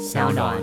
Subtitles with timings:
[0.00, 0.56] 小暖。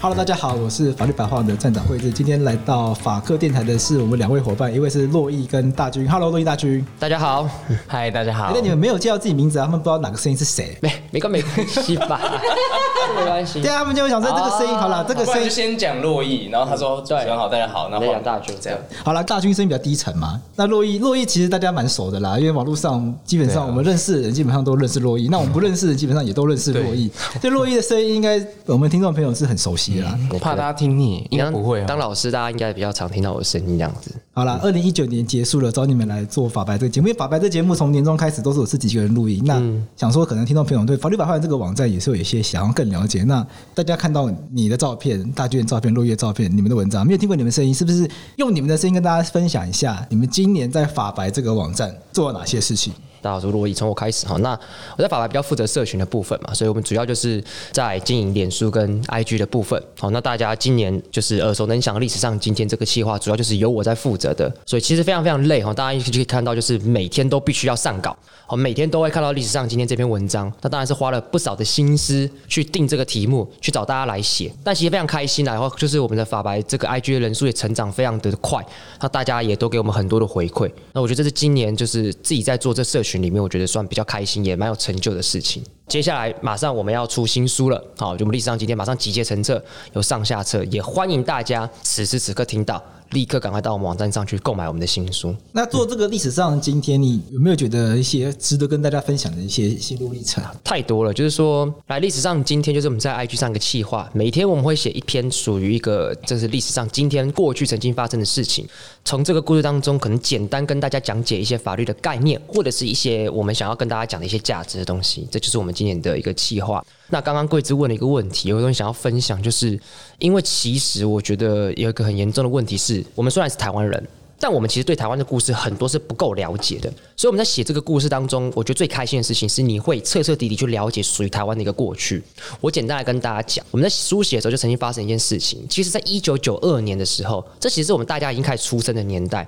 [0.00, 2.12] Hello，大家好，我是法律白话文的站长惠智。
[2.12, 6.08] 今天来到法客电台的是我们两位伙伴，一位是洛毅跟大军。
[6.08, 7.50] Hello，洛毅大军，大家好，
[7.88, 8.52] 嗨，大家好。
[8.54, 10.78] 那你们没有介绍自己名字啊，他们不知道哪个声音是谁？
[10.80, 12.20] 没，没关没关系吧？
[13.16, 13.60] 没关系。
[13.60, 18.78] 对啊，他们就会想说这个声音好了，这个声音先讲洛毅，然后他说对，很好，大家好，然后讲大军这样。
[19.04, 20.40] 好了，大军声音比较低沉嘛。
[20.56, 27.08] 那洛毅，洛毅其实大家蛮熟的啦，因为网络上基本上我们认识的人基本上都认识洛毅，那我们不认识的基本上也都认识洛毅。
[27.40, 30.18] 对洛毅的声音，应该我们听众朋友是很熟悉的啦。
[30.32, 30.80] 我怕大家。
[30.80, 31.84] 听腻应该不会啊。
[31.86, 34.14] 当老师，大家应该比较常听到我的声音这样子。
[34.32, 37.08] 好了，二零一九年结束了，找你们来做法白这个节目。
[37.08, 39.42] 因为法白这个节目从年终开始都是我自己一个人录音。
[39.44, 39.60] 那
[39.96, 43.22] 想说，可能听众朋友对法律白话文这个网站也是有一些想要更了解。
[43.24, 52.92] 那大家看到你的照片、大军的照片、落叶照片、你们的文章，没有听过你们声音，是不是用你们的声音跟大家分享一下，你们今年在法白这个网站做了哪些事情？
[53.22, 54.36] 大家好，珞亦，从我开始哈。
[54.38, 54.58] 那
[54.96, 59.80] 我在法白比较负责社群的部分嘛，所以我们主要就是在经营脸书跟 IG 的部分。
[59.98, 65.72] 好，那大家今年就是耳熟能详历史上今天这个计划，主要就是由我在负责的，所以其实非常非常累哈。
[65.74, 70.50] 大家就可以看到，就是每天都必须要上稿，好，每天都会看到历史上今天这篇文章。
[70.62, 74.50] 那当然是花了不少的心思去定这个题目，去找大家来写。
[74.64, 78.64] 但其实非常开心啊，然后就是我们的法白这个 IG 的人数也成长非常的快，
[79.00, 80.70] 那大家也都给我们很多的回馈。
[80.94, 83.09] 那我觉得这是今年就是自己在做这社群。
[83.10, 85.62] 群里面，我觉得算比较开心，也蛮有成就的事情。
[85.88, 89.62] 接下来马上我们要出新书了，好，就我们历史上今天马上集结成册，
[89.94, 92.80] 有上下册，也欢迎大家此时此刻听到。
[93.10, 95.34] 立刻赶快到我们网站上去购买我们的新书。
[95.52, 100.42] 那做这个历史上今天，你有没有觉得一些值得跟大家分享的一些心路历程？
[100.62, 108.66] 太多了，就是说，来历史上今天就是我们在 IG 上一个企划，每天我们会写一篇属于一个这是历史上今天过去曾经发生的事情，
[109.04, 116.84] 从这个故事当中可能简单跟大家讲解一些法律的概念，或者是一些我们想要跟大家讲的一些价值的东西，这就是我们今年的一个企划。
[117.10, 119.78] 那刚刚贵枝问了一个问题，有个东西想要分享，就是
[120.18, 124.08] 因为其实我觉得有一个很严重的问题是，我们虽然是台湾人，
[124.38, 126.88] 但我们其实对台湾的故事很多是不够了解的。
[127.16, 132.22] 所以我们在写这个故事当中，我觉得最开心的事情是，你会彻彻底底去了解属于台湾的一个过去。
[132.60, 135.66] 我简单来跟大家讲，我们在书写的时候就曾经发生一件事情。
[135.68, 139.44] 其实，在一九九二年的时候，这其实是我们大家已经开始出生的年代。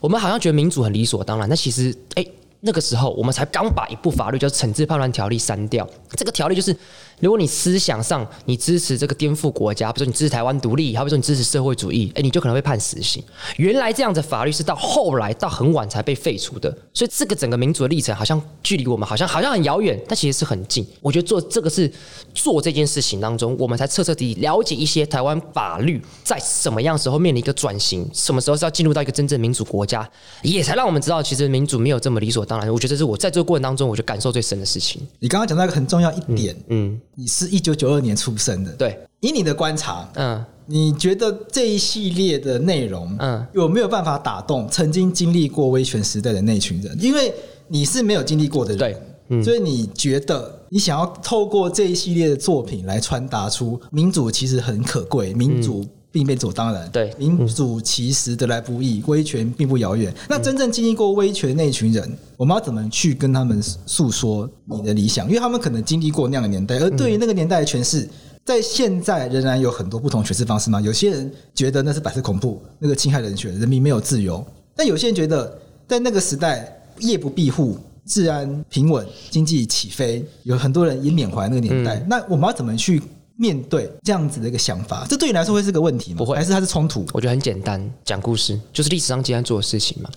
[0.00, 2.30] 我们好像觉得民主很理所当然，但其实，诶，
[2.60, 5.88] 那个时候我们才刚把一部法律叫《惩治叛乱条例》删掉。
[6.10, 6.76] 这个条例就是。
[7.20, 13.24] 如果你思想上你支持这个颠覆国家，比如说你支持台湾独立，好比说你支持社会主义，哎，你就可能会判死刑。
[13.56, 20.86] 原来这样的法律是到后来到很晚才被废除的，所以这个整个民主的历程好像距离我们好像好像很遥远，但其实是很近。
[21.00, 21.90] 我觉得做这个是
[22.34, 30.08] 做这件事情当中，我们才彻彻底底了解一些台湾法律在什么样时候面临一个转型，什么时候是要进入到一个真正民主国家，
[30.42, 32.72] 也才让我们知道其实民主没有这么理所当然。
[32.72, 35.00] 我觉得这是我在这个过程当中，我就感受最深的事情。
[35.20, 36.76] 你刚刚讲到一个很重要一点，嗯。
[36.76, 38.98] 嗯你是一九九二年出生的，对。
[39.20, 46.94] 以你的观察，嗯，你觉得这一系列的内容，嗯，有没有办法打动曾经经历过威权时代的那群人？
[47.00, 47.32] 因为
[47.68, 48.96] 你是没有经历过的人，对，
[49.30, 55.84] 嗯，所以你觉得你想要透过这一系列的作品来传达出民主其实很可贵，民主。
[56.16, 60.12] 嗯并非理所当然，对民主其实得来不易，威权并不遥远。
[60.30, 65.26] 那真正经历过威权那一群人，我们要怎么去跟他们诉说你的理想？
[65.28, 68.08] 因为他们可能经历过那样的年代，而对于那个年代的诠释，
[68.46, 70.80] 在现在仍然有很多不同诠释方式吗？
[70.80, 74.42] 有些人觉得那是白色恐怖，那个侵害人权，人民没有自由；
[74.74, 82.02] 但有些人觉得，在那个时代夜不闭户，治安平稳，经济起飞，有很多人也缅怀那个年代。
[82.08, 83.02] 那我们要怎么去？
[83.36, 86.18] 面对这样子的一个想法，这对你来说会是个问题吗？
[86.18, 87.06] 不会，还是它是冲突？
[87.12, 90.10] 我觉得很简单，讲故事就是历史上今天做的事情嘛。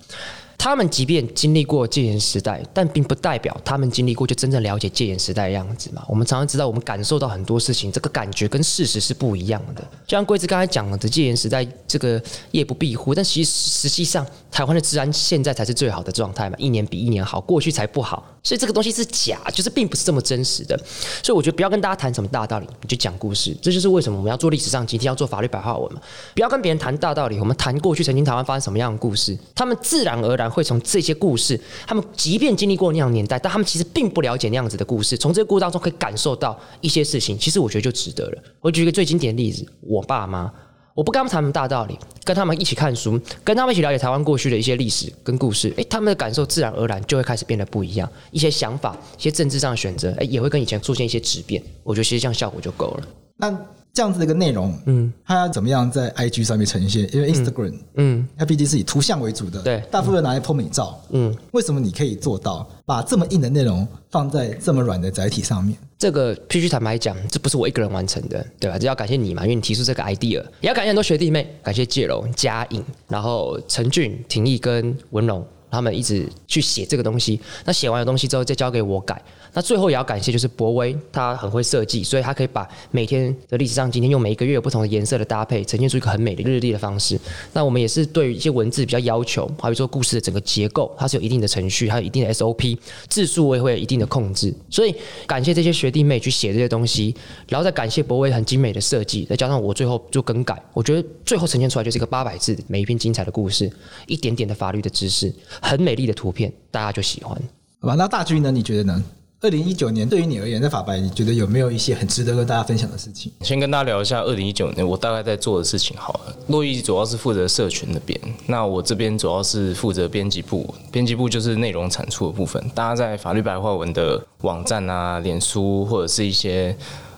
[0.59, 6.03] 他们即便经历过戒严时代，但并不代表他们经历过就真正了解戒严时代的样子嘛。
[6.05, 9.81] 我们常常知道，我们感受到很多事情，这个感觉跟事实是不一样的。
[10.05, 12.21] 就像贵子刚才讲的，戒严时代这个
[12.51, 18.25] 夜不闭户，但其实实际上台湾的治安现在才是最好的状态嘛，一年比一年好，过去才不好。
[18.43, 20.77] 所以这个东西是假，就是并不是这么真实的。
[21.23, 23.55] 所以我觉得不要跟大家谈什么大道理，你就讲故事。
[23.61, 26.01] 这就是为什么我们要做历史上今天要做法律白话文嘛。
[26.33, 31.59] 不要跟别人谈大道理，我们谈过去曾经台湾发生什么样的故事，他们自然而然会从这些故事。
[31.85, 35.17] 他们即便经历过那样年代，但他们其实并不了解那样子的故事。
[35.17, 38.43] 从这个故事当中可以感受到一些事情，其实我觉得就值得了。
[38.61, 40.51] 我举一个最经典的例子：我爸妈，
[40.95, 51.63] 我不跟他们谈什么大道理，跟他们一起看书，跟他们一起了解台湾过去的一些历史跟故事，诶，他们的感受自然而然就会开始变得不一样，一些想法、一些政治上的选择，诶，也会跟以前出现一些质变。
[51.83, 53.07] 我觉得其实这样效果就够了。
[53.37, 53.57] 那
[53.93, 57.09] 这样子的一个内容，嗯，它要怎么样在 IG 上面呈现？
[57.13, 65.77] 因为 Instagram，嗯，它毕竟是以图像为主的，对，大部分拿来 po 美照，嗯，为什么你可以做到把这么硬的内容放在这么软的载体上面？
[65.97, 68.77] 这个必须坦白讲，这不是我一个人完成的，对吧？
[68.77, 75.45] 这要感谢你嘛，因为你提出这个 idea，也要感谢很多学弟妹，感谢介龙、嘉颖，然后陈俊、廷义跟文龙。
[75.69, 79.21] 他们一直去写这个东西，那写完的东西之后再交给我改。
[79.51, 87.19] 那最后也要感谢就是博威，他很会设计，所以他可以把每天的历史上今天用每一个月有不同的颜色的搭配，呈现出一个很美的日历的方式。
[87.51, 92.77] 那我们也是对于一些文字比较要求，好比说故事的整个结构，它是有一定的程序，还有一定的 SOP，
[93.07, 94.53] 字数我也会有一定的控制。
[94.69, 94.93] 所以
[95.25, 97.15] 感谢这些学弟妹去写这些东西，
[97.47, 103.71] 然后再感谢博威很精美的设计，再加上我最后就更改，我觉得最后呈现出来就是一个八百字每一篇精彩的故事，
[104.05, 107.35] 一点点的法律的知识，很美丽的图片，大家就喜欢。
[107.79, 108.51] 好吧，那大军呢？
[108.51, 109.03] 你觉得呢？
[109.41, 113.31] 二零一九年对于你而言，在法白，你觉得有没有一些很值得跟大家分享的事情？
[113.39, 116.35] 先跟大家聊一下二零一九年我大概在做的事情好了。
[116.47, 122.61] 洛伊主要是负责社群那边，那我这边主要是负责编辑部，编辑部就是内容产出的部分。
[122.75, 126.75] 大家在法律白话文的网站啊、脸书或者是一些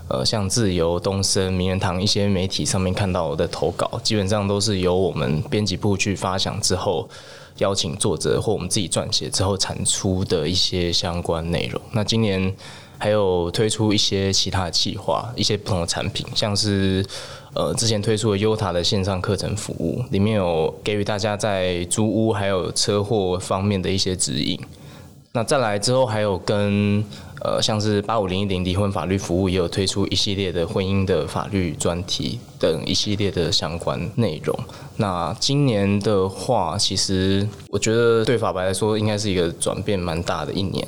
[0.08, 7.10] 呃像自由、东森、名人堂一些媒体上面看到我的投稿，基本上都是由我们编辑部去发想之后。
[7.58, 11.82] 邀请作者或我们自己撰写之后产出的一些相关内容。
[11.92, 12.54] 那今年
[12.98, 17.06] 还有推出一些其他的计划，一些不同的产品，像是
[17.54, 24.60] 呃之前推出的优塔的线上课程服务，里面有给予大家在租屋还有车祸方面的一些指引。
[25.34, 27.04] 那再来之后还有跟。
[27.44, 34.56] 呃，像是八五零一零离婚法律服务也有推出一系列的婚姻的法律专题等一系列的相关内容。
[34.98, 40.88] 那今年的话，其实我觉得对法白来说，应该是一个转变蛮大的一年。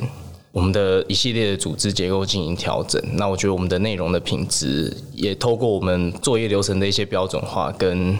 [0.51, 8.15] 我们的一系列的组织结构进行调整，那我觉得我们的内容的品质也透过我们作业流程的一些标准化跟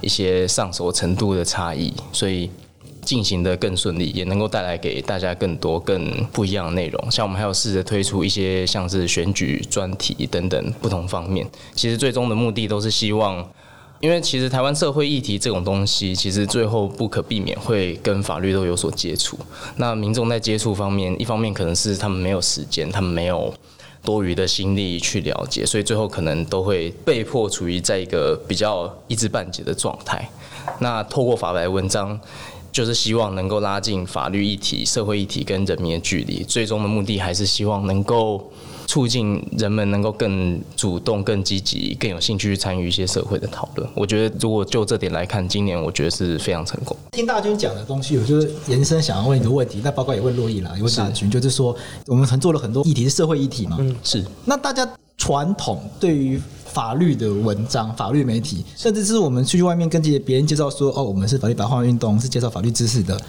[0.00, 2.50] 一些上手程度的差异，所以。
[3.08, 7.10] 进行得更顺利，也能够带来给大家更多更不一样的内容。
[7.10, 11.48] 像我们还有试着推出一些像是选举专题等等不同方面。
[11.74, 13.42] 其实最终的目的都是希望，
[14.00, 19.38] 因为其实台湾社会议题这种东西，其实最后不可避免会跟法律都有所接触。
[19.76, 23.54] 那民众在接触方面，一方面可能是他们没有时间，他们没有
[24.02, 30.28] 多余的心力去了解，所以最后可能都会被迫处于在一个比较一知半解的状态。
[30.80, 32.20] 那透过法白文章。
[32.78, 38.52] 就是希望能够拉近法律议题、社会议题跟人民的距离，最终的目的还是希望能够
[38.86, 43.90] 促进人们能够更主动、更积极、更有兴趣去参与一些社会的讨论。
[43.96, 46.96] 我觉得，如果就这点来看，今年我觉得是非常成功。
[47.10, 51.76] 听大军讲的东西，我就是延伸想要问一个问题，那包括也问洛伊啦，因为大军就是说，
[52.06, 54.24] 我们曾做了很多议题是社会议题嘛，嗯，是。
[54.44, 54.88] 那大家
[55.28, 63.20] 传统对于法律的文章、法律媒体，甚至是我们出去外面跟这些别人介绍说：“哦，我们是法律白话文运动，是介绍法律知识的。”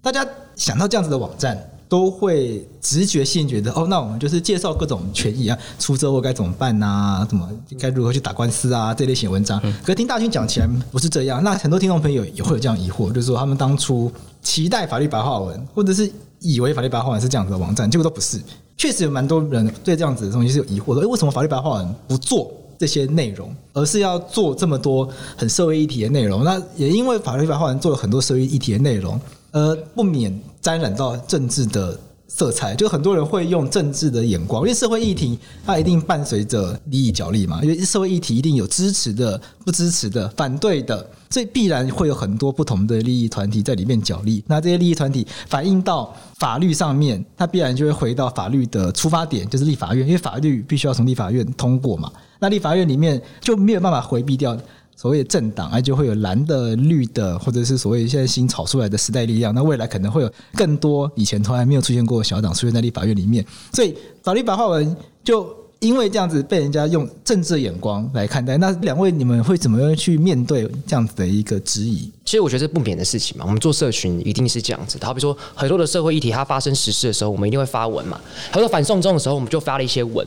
[0.00, 0.24] 大家
[0.54, 1.58] 想到这样子的网站，
[1.88, 7.26] 都会直觉性觉得：“哦，那我们就是介绍各种权益啊，出车祸该怎么办呐、啊？
[7.28, 7.50] 怎么
[7.80, 8.94] 该如何去打官司啊？
[8.94, 11.42] 这类型文章。”可是听大军讲起来不是这样。
[11.42, 14.08] 那很多听众朋友也会有这样疑惑，就是说他们当初
[14.40, 16.08] 期待法律白话文，或者是
[16.38, 18.40] 以为法律白话文是这样子的网站，结果都不是。
[18.80, 21.02] 确实有蛮多人对这样子的东西是有疑惑的。
[21.02, 22.50] 诶，为什么法律白话文不做？
[22.78, 25.06] 这些内容，而是要做这么多
[25.36, 26.42] 很社会议题的内容。
[26.42, 29.20] 那也因为法律白话文做了很多社会议题的内容，
[29.52, 32.74] 而不免沾染到政治的色彩。
[32.74, 37.60] 就很多人会用政治的眼光，因为社会议题它一定伴随着利益角力嘛。
[37.62, 44.42] 因为社会议题一定有支持的、不支持的、反对的，所以必然会有很多不同的利益团体在里面角力。
[44.48, 52.12] 那这些利益团体反映到法律上面，它必然就会回到法律的出发点，就是立法院，因为法律必须要从立法院通过嘛。
[52.40, 54.56] 那立法院里面就没有办法回避掉
[54.96, 59.54] 所谓的政党，而就会有蓝的、绿的，或者是所谓现在新炒出来的时代力量。
[59.54, 63.44] 那未来可能会有更多以前从来没有出现过的小党出现在立法院里面。
[63.72, 65.48] 所以法律白话文就
[65.80, 68.58] 因为这样子被人家用政治眼光来看待。
[68.58, 72.10] 那两位你们会怎么样去面对这样子的一个质疑？
[72.22, 73.44] 其实我觉得这不免的事情嘛。
[73.46, 75.06] 我们做社群一定是这样子的。
[75.06, 78.20] 好比说很多的社会议题它发生实事的时候，我们一定会发文嘛。
[78.52, 80.26] 很多反送中的时候，我们就发了一些文。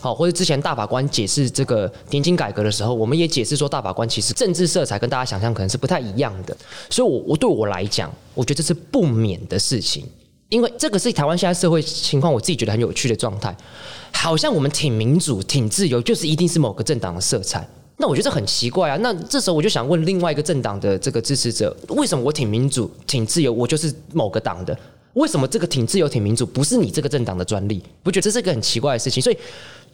[0.00, 6.56] 好，或者之前大法官解释这个年金改革的时候，我们也解释说，大法官其实政治色彩跟大家想象可能是不太一样的。
[6.88, 10.06] 所以，我我对我来讲，我觉得这是不免的事情，
[10.54, 13.54] 因为这个是台湾现在社会情况，我自己觉得很有趣的状态。
[14.12, 17.68] 好像我们挺民主、挺自由，就是一定是某个政党的色彩。
[17.96, 18.96] 那我觉得这很奇怪啊。
[19.00, 24.78] 那这时候我就想问另外一个政党的这个支持者，为什么我挺民主、挺自由，我就是某个党的？
[25.14, 27.82] 为什么这个挺自由、挺民主不是你这个政党的专利？
[28.04, 29.20] 我觉得这是一个很奇怪的事情？
[29.22, 29.36] 所以。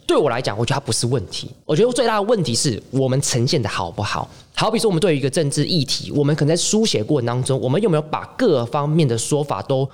[0.07, 1.49] 对我来讲，我觉得它不是问题。
[1.63, 4.27] 我觉得最大的问题是我们呈现的好不好。
[4.55, 9.87] 好比说，我们对于一个政治议题，我们可能在书写过程当中，我们有没有把各方面的说法都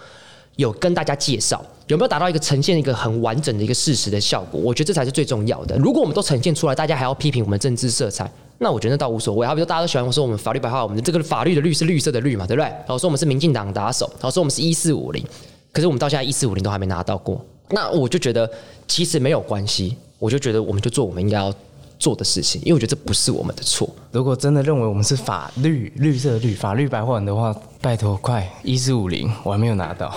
[0.57, 1.63] 有跟大家介绍？
[1.87, 4.59] 有没有达到一个呈现一个很完整的一个事实的效果？
[4.59, 5.77] 我觉得这才是最重要的。
[5.77, 9.47] 如果我们都呈现出来，大家还要批评我们政治色彩，那我觉得倒无所谓。
[9.47, 12.65] 好比说，大家都喜欢说我们法律白话，我们的这个法律的绿是绿色的绿嘛，对不对？
[12.65, 15.23] 然后说我们是民进党打手，然后说我们是一四五零，
[15.71, 17.39] 可是我们到现在一四五零都还没拿到过。
[17.69, 18.49] 那我就觉得
[18.87, 19.95] 其实没有关系。
[20.19, 21.53] 我就觉得，我们就做我们应该要
[21.99, 23.89] 做的事情，因为我觉得这不是我们的错。
[24.11, 30.13] 如果真的认为我们是法律绿色绿法律白话文的话，拜托快一四五零，我还没有拿到，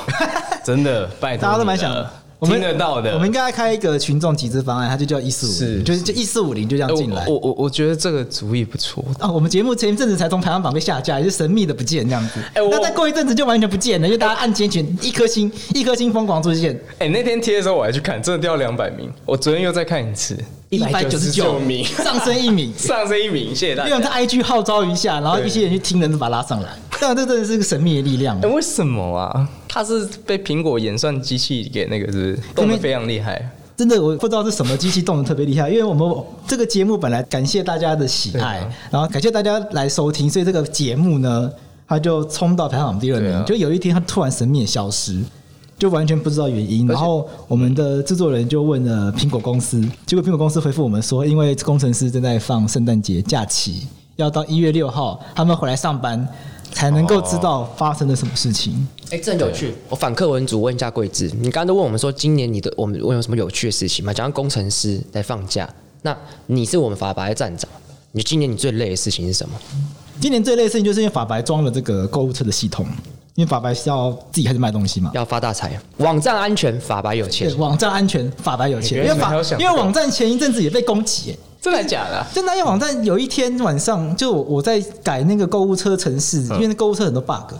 [0.64, 1.42] 真的拜托。
[1.42, 2.06] 大家都蛮想。
[2.40, 7.26] 我们听得到的，我们应该开一个群众集资方案，它就叫一四五，是就是就一四五零就这样进来。
[7.26, 9.30] 我我我觉得这个主意不错啊。
[9.30, 12.40] 我们节目前一阵子才从排行榜被下架，也是神秘的不见这样子。
[12.54, 16.80] 哎，那再过一阵子就完全不见了，因为大家按键群一颗星，一颗星疯狂出现。
[16.98, 19.10] 哎，那天贴的时候我还去看，真的掉两百名。
[19.26, 20.34] 我昨天又再看一次，
[20.70, 23.90] 一百九十九名，上升一名， 上升一名，谢谢大家。
[23.90, 26.70] 用在 IG 号召一下，然后一些人去听人，就把他拉上来。
[26.98, 28.40] 但这真的是个神秘的力量。
[28.40, 29.46] 哎，为什么啊？
[29.72, 33.40] 他是被苹果演算机器给那个是，是动得非常厉害，
[33.76, 41.48] 真的我不知道是什么机器动得特别厉害，因为我们这个节目本来感谢大家的喜爱，啊、然后感谢大家来收听，所以这个节目呢，
[41.86, 43.32] 它就冲到排行榜第二名。
[43.32, 45.22] 啊、就有一天他突然神秘消失，
[45.78, 46.84] 就完全不知道原因。
[46.88, 53.86] 然后我们的制作人就问了苹果公司，结果苹果公司回复我们说，因为工程师正在放圣诞节假期，
[54.16, 56.26] 要到一月六号他们回来上班。
[56.72, 58.86] 才能够知道发生了什么事情。
[59.06, 59.74] 哎、欸，这很有趣。
[59.88, 64.12] 我反客文组问一下贵智，你刚刚都问我们说，今年你的我们问有什么有趣的事情吗？
[64.12, 65.68] 讲到工程师在放假，
[66.02, 67.68] 那你是我们法白的站长，
[68.12, 69.54] 你今年你最累的事情是什么？
[70.20, 72.86] 今年最累的事情就是因为法白装了这个购物车的系统，
[73.34, 75.80] 因为法白是要自己开始卖东西嘛，要发大财。
[75.98, 77.56] 网站安全，法白有钱。
[77.58, 79.04] 网站安全，法白有钱。
[79.04, 81.34] 因为法，因为网站前一阵子也被攻击。
[81.60, 87.52] 真的假的、就那些，网站有一天晚上，就我在改那个购物车城市，因为那购物车很多 bug，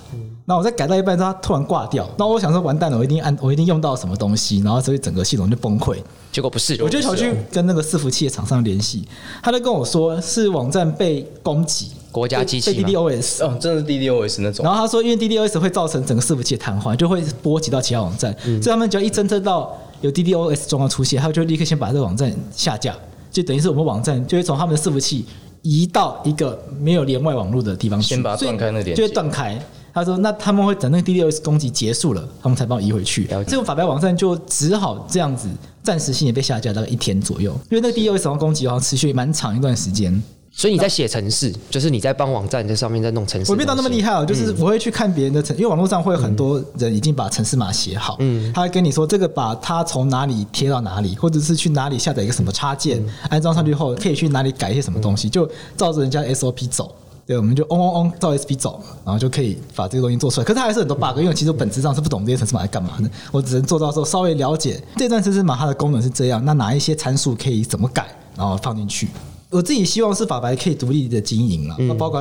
[0.47, 2.05] 然后我在改到一半之后，它突然挂掉。
[2.17, 5.99] 然后我想说，完蛋了，我一定按，我一定用到什么东西，然后所以整个系统就崩溃。
[6.33, 9.07] 结果不是，我就想去跟那个伺服器的厂商联系，
[9.43, 14.65] 他就跟我说是网站被攻击，国家机器被 DDoS，哦，真的是 DDoS 那种。
[14.65, 22.97] 然后他说，因为 DDoS 会造成整个伺服器的瘫痪，就会波及到其他网站，所以他们只要一侦测到有 DDoS 状况出现，他就立刻先把这个网站下架。
[23.31, 25.25] 就等于是我们网站就会从他们的伺服器
[25.63, 29.61] 移到一个没有连外网络的地方去，先把它断开那点，就会断开。
[29.93, 33.25] 他说：“那他们会等那个 DDoS 攻击结束了，他们才帮我移回去。
[33.25, 35.49] 这种法白网站就只好这样子
[35.83, 37.51] 暂时性也被下架，大概一天左右。
[37.71, 43.51] 因为那个 DDoS 攻击好像持续蛮长一段时间。”所以你在写程式，就是你在帮网站在上面在弄程式。
[43.51, 56.95] 我没到那么厉害哦，就是我会去看别人的程，因为网络上会有很多人已经把程式码写好，嗯，他会跟你说这个把它从哪里贴到哪里，或者是去哪里下载一个什么插件，安装上去后可以去哪里改一些什么东西，就照着人家 SOP 走。
[57.25, 60.45] 对，我们就嗡嗡嗡照 SOP 走，然后就可以把这个东西做出来。
[60.45, 69.09] 可是它还是很多 bug，因为其实我本质上是不懂这些程式码在干嘛的，我只能做到说稍微了解这段程式码它的功能是这样，那哪一些参数可以怎么改，然后放进去。
[69.51, 72.21] 我自己希望是法白可以独立的经营了，那包括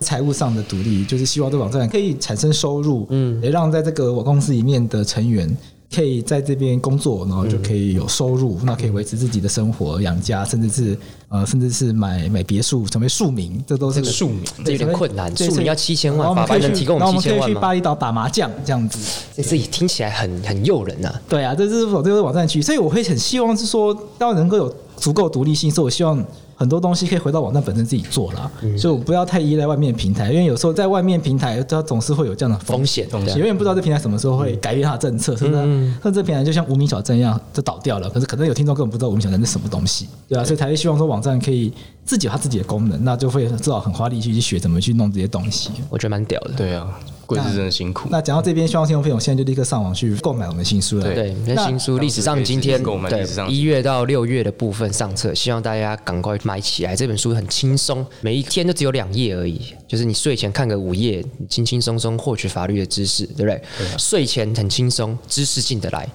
[0.00, 5.56] 财务上的独立，就是希望这网站可以产生收入，嗯，也让在这个我公司里面的成员
[5.90, 10.98] 可以在这边工作，然后就可以有收入，那可以维持自己的生活、养家，甚至是
[11.30, 17.46] 呃，甚至是买买别墅，成为庶民，这都是个庶民，这有点困难，庶民要七千万，法白能提供七千万吗？
[17.46, 18.98] 可以去巴厘岛打麻将这样子，
[19.34, 21.10] 这自己听起来很很诱人呐。
[21.26, 26.22] 对啊，这是我这个网站区，所以我会很希望是说，要能够有足够独立性，所以我希望。
[26.56, 35.94] 很多东西可以回到网站本身自己做了，嗯、所以我不要太依赖外面的平台，因为有时候在外面平台，它总是会有这样的风险，风险永远不知道这平台什么时候会改变它的政策，嗯、是不是？
[36.02, 38.08] 那这平台就像无名小站一样，就倒掉了。
[38.08, 41.72] 可是可能有听众根本不知道无名小站是什么东西，对啊，所以才会希望说网站可以
[42.04, 45.70] 自己有它自己的功能，那就会至少很花力气去学怎么去弄这些东西。
[45.90, 46.88] 我觉得蛮屌的，对啊。
[47.26, 48.08] 贵是真的辛苦。
[48.10, 51.12] 那讲到这边，希望听众朋友现在就立刻上网去购买我们的新书了。
[51.12, 56.96] 对，那新书历史上今天对一月到六月的部分上册，希望大家赶快买起来。
[56.96, 63.60] 这本书很轻松，每一天都只有两页而已，就是你睡前看个五页，轻轻松松获取法律的知识，对不对？
[63.98, 66.08] 睡前很轻松，知识进得来，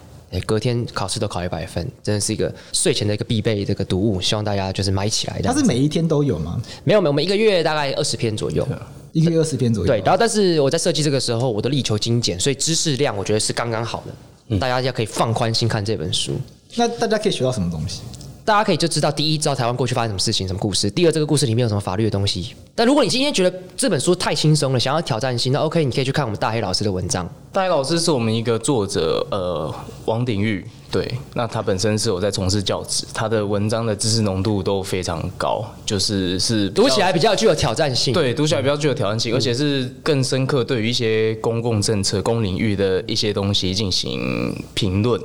[0.46, 4.20] 隔天考试都考一百分，真的是一个睡前的一个必备这个读物。
[4.20, 5.40] 希望大家就是买起来。
[5.42, 6.60] 它是每一天都有吗？
[6.84, 8.66] 没有没有，我们一个月大概二十篇左右。
[9.12, 9.86] 一个月二十篇左右。
[9.86, 14.12] 对，然后但是我在设计这个时候，我的力求精简，所以知识量我觉得是刚刚好的。
[14.48, 16.32] 嗯、大家要可以放宽心看这本书。
[16.74, 18.00] 那大家可以学到什么东西？
[18.44, 22.54] 大家可以就知道，第一，知道台湾过去发生什么事情、什么故事；第二，这个故事里面有什么法律的东西。
[22.74, 27.24] 但如果你今天觉得这本书太轻松了，想要挑战性，那 OK，你可以去看我们大黑老师的文章。
[27.52, 29.72] 大黑老师是我们一个作者，呃，
[30.06, 30.66] 王鼎玉。
[30.92, 38.12] 对，那他本身是有在从事教职，他的文章的知识浓度都非常高，就是是读起来比较具有挑战性。
[38.12, 45.18] 对，读起来比较具有挑战性，嗯、而且是更深刻，对于一些公共政策、公领域的一些东西进行评论。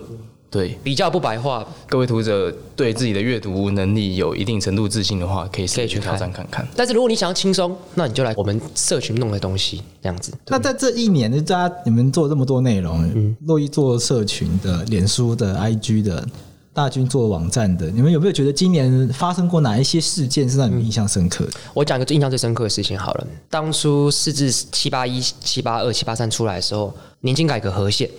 [0.49, 1.67] 对，比较不白话。
[1.89, 10.31] 各位读者对自己的阅读能力有一定程度自信的话，可以可以去挑战看看，但是如果你想要轻松，那你就来我们社群弄的东西这样子。
[10.47, 16.25] 那在这一年，大家你们做这么多内容，嗯，珞亦做社群的、脸书的、IG 的，
[16.73, 21.51] 大军做网站的，你们有没有觉得今年发生过哪一些事件是让你们印象深刻的？
[21.51, 28.09] 嗯、我讲个印象最深刻的事情好了，当初四至七八一、七八二、七八三出来的时候，年金改革合宪。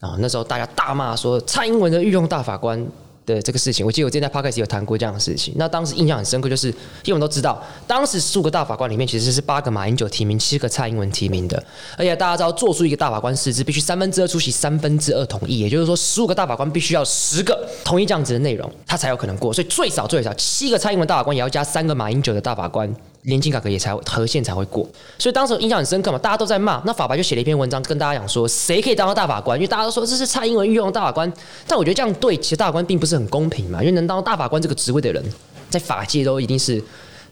[0.00, 2.86] 啊，那时候大家大骂说蔡英文的御用大法官
[3.26, 5.52] 的这个事情，我记得我之前在 Podcast 有谈过这样的事情。
[5.56, 11.62] 那当时印象很深刻，就是因为我们都知道，当时数个大法官里面其实是八个马英九提名，七个蔡英文提名的。
[11.96, 19.52] 而且大家知道，做出一个大法官释字必须三分之二出席，三分之二同意，也就是说，十五个大法官必须要十个同意这样子的内容，他才有可能过。
[19.52, 22.88] 所以最少最少七个蔡英文大法官也要加三个马英九的大法官。
[23.22, 29.58] 年金改革也才和宪才会过，所以当时印象很深刻嘛，大家都在骂，那法白就写了一篇文章跟大家讲说，谁可以当到大法官？
[29.58, 31.30] 因为大家都说这是蔡英文御用大法官，
[31.66, 35.22] 但我觉得这样对其实大法官并不是很公平嘛，因为能当大法官这个职位的人，
[35.68, 36.82] 在法界都一定是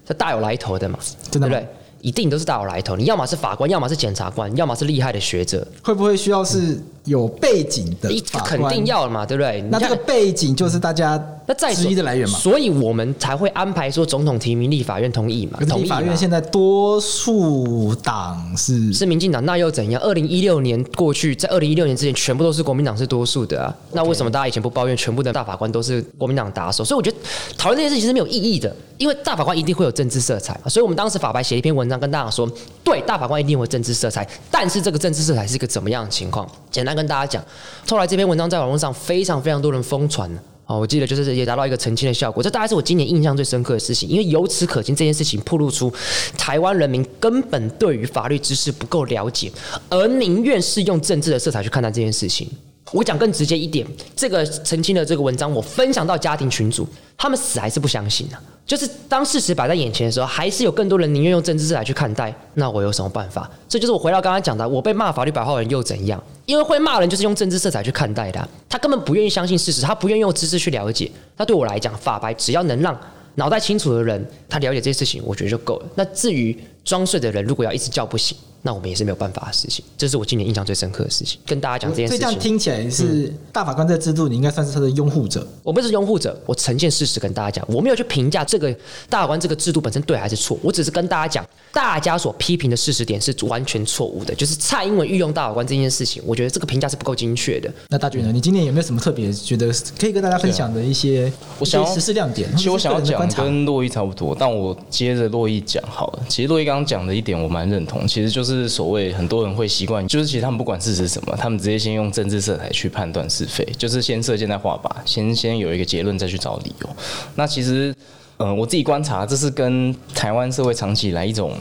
[0.05, 0.99] 他大有来头的嘛，
[1.31, 1.67] 对不对？
[2.03, 8.61] 一定都是大有来头，你要么是法官，要么是检察官，要么是厉害的学者，会不会需要是有背景的法官？
[8.61, 9.63] 肯定要嘛，对不对？
[9.71, 11.23] 那这个背景就是大家。
[11.47, 15.59] 那在质疑的来源嘛，所以我们才会安排说总统提名，立法院同意嘛。
[15.61, 20.03] 立法院现在多数党是是民进党，那又怎样？
[20.03, 23.73] 二零一六年过去，在二零一六年之前，全部都是国民党是多数的啊。
[23.93, 26.85] 那为什么大家以前不抱怨全部的大法官都是国民党打手？
[26.85, 27.17] 所以我觉得
[27.57, 30.61] 讨论这件事情是没有意义的，因为大法官一定会有政治色彩。
[30.69, 32.51] 所以我们当时法白写一篇文章跟大家说，
[32.83, 36.45] 对，大法官一定会有政治色彩，但是这个政治色彩是一个怎么样的情况？
[36.73, 37.45] 简单跟大家讲，
[37.89, 40.29] 后来这篇文章在网络上非常非常多人疯传。
[40.67, 45.93] 哦，我记得就是也达到一个澄清的效果，这大概是我今年印象最深刻的事情，因为由此可见，这件事情暴露出
[46.37, 49.51] 台湾人民根本对于法律知识不够了解，
[49.89, 52.51] 而宁愿是用政治的色彩去看待这件事情。
[52.93, 58.41] 我讲更直接一点，这个澄清的这个文章，我分享到家庭群组，他们死还是不相信啊。
[58.65, 62.35] 就是当事实摆在眼前的时候，还是有更多人宁愿用政治色彩去看待。
[62.55, 63.49] 那我有什么办法？
[63.69, 66.23] 这就是我回到刚刚讲的，我被骂法律白话人又怎样？
[66.47, 71.11] 因为会骂人就是用政治色彩去看待的，他根本不愿意相信事实，他不愿意用知识去了解。
[71.37, 72.99] 那对我来讲，法白只要能让
[73.35, 75.87] 脑袋清楚的人他了解这些事情，我觉得就够了。
[75.95, 78.37] 那至于装睡的人，如果要一直叫不醒。
[78.67, 82.19] 那我们也是没有办法的事情，这是我今年印象最深刻的事情，跟大家讲这件事情。
[82.19, 85.47] 所以这样听起来是大法官这个制度，你应该算是他的拥护者。
[85.63, 88.75] 我不是拥护者，我呈现事实跟大家讲，我没有去评价这个
[89.09, 97.73] 大法官这个制度本身对还是错，我只是跟大家讲，大家所批评的事实点是完全错误的，就是蔡英文御用大法官这件事情，我觉得这个评价是不够精确的。
[97.89, 98.33] 那大军呢？
[98.33, 102.51] 你今年有没有什么特别觉得可以跟大家分享的一些我想要实施亮点？
[102.57, 106.23] 其实我想要讲跟洛伊差不多，但我接着洛伊讲好了。
[106.29, 109.37] 其实洛伊刚刚讲的一点我蛮认同，其实就是是所谓很多。
[109.47, 116.89] 人会习惯，就是其实他们不管事实什么，他们直接先用政治色彩去判断是非，就是先射箭再画靶，先先有一个结论再去找理由。
[117.37, 117.95] 那其实，
[118.39, 121.53] 嗯、我自己观察，这是跟台湾社会长期以来一种，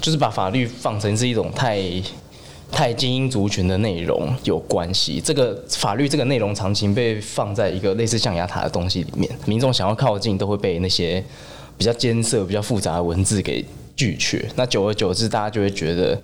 [0.00, 1.80] 就是把法律放成是一种太
[2.70, 5.20] 太精英族群的内容有关系。
[5.24, 11.24] 这个法律这个内容长期被放在一个类似象牙塔的东西里面，民众想要靠近都会被那些
[11.78, 13.64] 比较艰涩、比较复杂的文字给
[13.96, 14.48] 拒绝。
[14.56, 16.20] 那久而久之，大家就会觉得。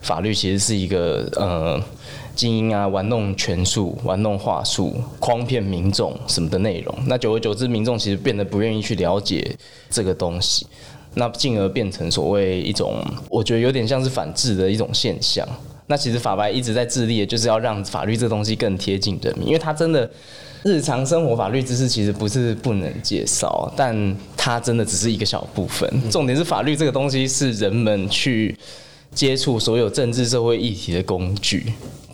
[0.00, 1.76] 法律其实是一个呃
[2.32, 6.94] 精英啊玩弄权术、玩弄话术、诓骗民众什么的内容。
[7.08, 9.56] 那久而久之，民众其实变得不愿意去了解
[9.90, 10.64] 这个东西，
[11.14, 15.44] 那进而变成所谓一种我觉得有点像是反智的一种现象。
[15.88, 20.08] 那其实法白一直在致力的就是要让法律这东西更贴近人民，因为它真的
[20.68, 25.88] 日常生活法律知识其实不是不能介绍，但它真的只是一个小部分。
[26.10, 28.54] 重点是法律这个东西是人们去。
[29.14, 31.64] 接触所有政治社会议题的工具，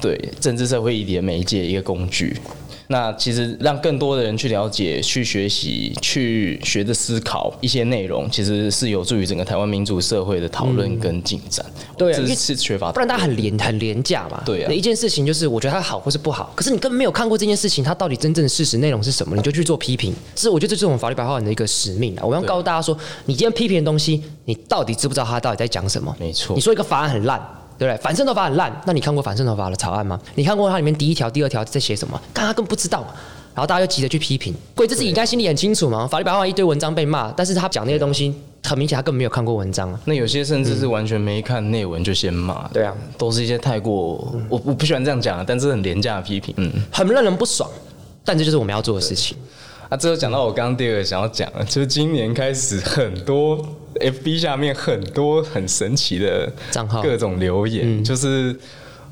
[0.00, 2.36] 对政治社会议题的媒介一个工具。
[2.88, 11.64] 那其实让更多的人去了解、去学习、去学着思考一些内容，其实是有助于整个台湾民主社会的讨论跟进展。
[11.68, 14.42] 嗯、对、啊，这是缺乏，不然大家很廉很廉价嘛。
[14.44, 20.14] 对啊，一件事情就是我觉得它好或是不好，可是你根本没有看过这件事情，它到底真正的事实内容是什么，你就去做批评。
[20.34, 22.20] 这是我觉得这是我们法律白话文的一个使命啊。
[22.22, 26.14] 我们要告诉大家说，你今天批评的东西，你到底知不知道它到底在讲什么？
[26.20, 27.40] 没错，你说一个法案很烂。
[27.78, 28.02] 对不对？
[28.02, 30.20] 反渗透法很烂，那你看过反渗透法的草案吗？
[30.34, 32.20] 你看过它里面第一条、第二条在写什么？
[32.32, 33.00] 大家根本不知道，
[33.54, 34.54] 然后大家就急着去批评。
[34.74, 36.06] 鬼子自己应该心里很清楚嘛。
[36.06, 40.00] 法律白话一堆文章被骂，但是他讲那些东西，很明显他根本没有看过文章啊。
[40.04, 42.64] 那有些甚至是完全没看内文就先骂。
[42.66, 42.70] 嗯。
[42.72, 44.34] 对啊，都是一些太过……
[44.48, 47.68] 我我不喜欢这样讲，但是很廉价的批评，嗯，很让人不爽。
[48.24, 49.36] 但这就是我们要做的事情。
[49.90, 53.62] 啊，最后讲到我刚刚第二个想要讲的，就是今年开始很多
[54.00, 58.56] FB 下面很多很神奇的账号，各种留言，就是。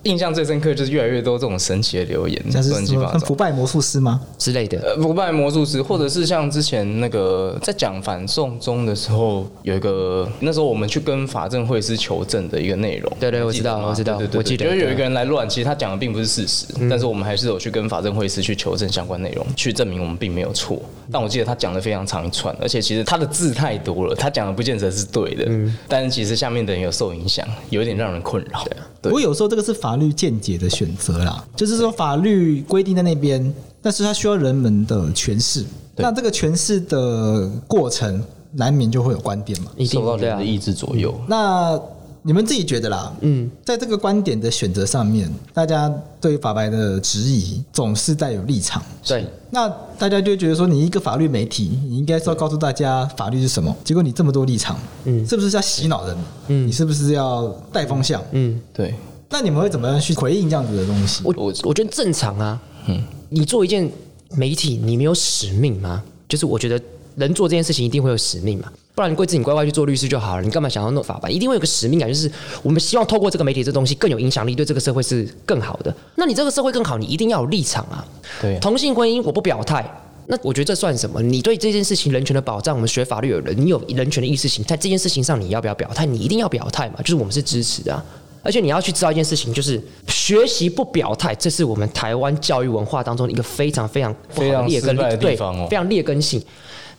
[0.04, 4.78] 印象最深刻就是越来越多这种神奇的留言，像是什么腐败魔术师吗之类的？
[4.80, 13.12] 呃，腐败魔术师，或者是像之前那个在讲反送中的时候，有一个那时候我们去跟法政会师求证的一个内容。
[13.20, 14.66] 对对，我知道，我知道，我记得。
[14.66, 20.80] 因为有一个人来乱，其实他讲的并不是事实，但是我们还是有去跟法政会师去求证相关内容，去证明我们并没有错。
[21.10, 25.44] 但我记得他讲的非常长一串，而且其实他的字太多了，他讲的不见得是对的。
[25.46, 25.76] 嗯。
[25.86, 28.64] 但是其实下面的人有受影响，有一点让人困扰。
[28.64, 28.72] 对。
[29.02, 35.64] 不过有时候这个是法律见解的选择啦，就是说法律规定在那边，但是它需要人们的诠释。
[35.96, 41.14] 那这个诠释的过程，难免就会有观点嘛，受到人的意志左右。
[41.28, 41.78] 那
[42.22, 48.80] 你们自己觉得啦，嗯，在这个观点的选择上面，大家对于法白的质疑总是带有立场。
[49.04, 53.76] 对，那大家就觉得说，你一个法律媒体，你应该是要告诉大家法律是什么。
[53.84, 56.16] 结果你这么多立场，嗯，是不是要洗脑人？
[56.46, 58.22] 嗯，你是不是要带风向？
[58.30, 58.94] 嗯，对。
[59.32, 61.22] 那你们会怎么样去回应这样子的东西？
[61.24, 62.60] 我我我觉得正常啊。
[62.86, 63.90] 嗯，你做一件
[64.36, 66.02] 媒体，你没有使命吗？
[66.28, 66.80] 就是我觉得
[67.16, 68.70] 人做这件事情一定会有使命嘛。
[68.94, 71.34] 不然你归自己乖乖去做律师就好了，你干嘛想要弄法办？
[71.34, 72.30] 一定会有个使命感，就是
[72.62, 75.94] 我们希望透过这个媒体这东西更有影响力，对这个社会是更好的。
[76.16, 78.04] 那你这个社会更好，你一定要有立场啊。
[78.40, 79.82] 对，同性婚姻我不表态，
[80.26, 81.22] 那我觉得这算什么？
[81.22, 86.04] 你对这件事情人权的保障，我们学法律有人，你有人权的意识形态，这件事情上你要不要表态？
[86.04, 88.04] 你一定要表态嘛，就是我们是支持的啊。
[88.42, 95.36] 而且你要去知道一件事情，就是学习不表态，这是我们台湾教育文化当中的一个非常非常不好的劣根，对，
[95.68, 96.42] 非常劣根性。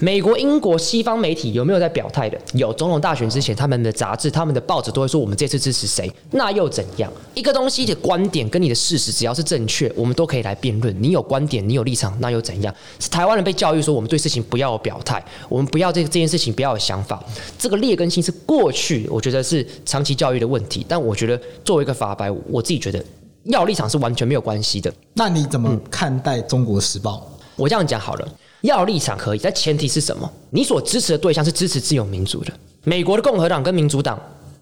[0.03, 2.37] 美国、英国、西方媒体有没有在表态的？
[2.55, 7.09] 有，总统大选之前，他们的杂志、他们的报纸都会说我们这次支持谁，那又怎样？
[7.33, 10.93] 一个东西的观点跟你的事实，只要是正确，我们都可以来辩论。
[11.01, 12.75] 你有观点，你有立场，那又怎样？
[12.99, 17.23] 是台湾人被教育说，我们对事情不要有表态，我们不要这这件事情不要有想法。
[17.57, 20.85] 这个劣根性是过去，我觉得是长期教育的问题。
[20.85, 23.01] 但我觉得作为一个法白，我自己觉得
[23.45, 24.93] 要立场是完全没有关系的。
[25.13, 27.15] 那你怎么看待《中国时报》？
[27.19, 28.27] 嗯，我这样讲好了。
[28.63, 30.29] 要立场可以，但前提是什么？
[30.49, 32.53] 你所支持的对象是支持自由民主的。
[32.85, 34.17] 美国的共和党跟民主党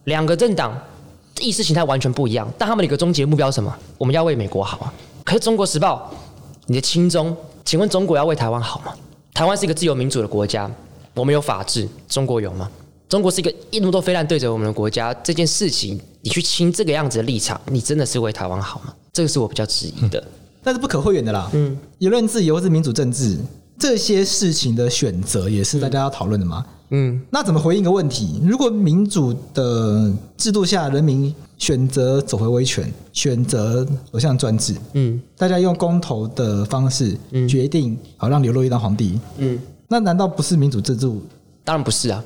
[0.05, 0.75] 两个政党
[1.39, 3.73] 意识形态完全不一样，但他们的一个终极目标是什么？
[3.99, 4.93] 我们要为美国好啊。
[5.23, 6.11] 可是《中国时报》，
[6.65, 8.93] 你的亲中，请问中国要为台湾好吗？
[9.35, 10.69] 台湾是一个自由民主的国家，
[11.13, 12.69] 我们有法治，中国有吗？
[13.07, 18.93] 中国是一个那么多飞弹对着我们的国家，这件事情你去亲这个样子的立场，你真的是为台湾好吗？
[19.13, 20.23] 这个是我比较质疑的。
[20.63, 23.37] 但是不可讳言的啦，嗯，言论自由是民主政治。
[23.81, 26.63] 这些事情的选择也是大家要讨论的吗？
[26.91, 28.39] 嗯，那怎么回应一个问题？
[28.43, 37.17] 如果民主的制度下，人民选择走回威权，选择走向专制，嗯，大家用公投的方式
[37.49, 41.23] 决定，好让刘若英当皇帝，嗯，那难道不是民主制度？
[41.63, 42.23] 当然不是啊，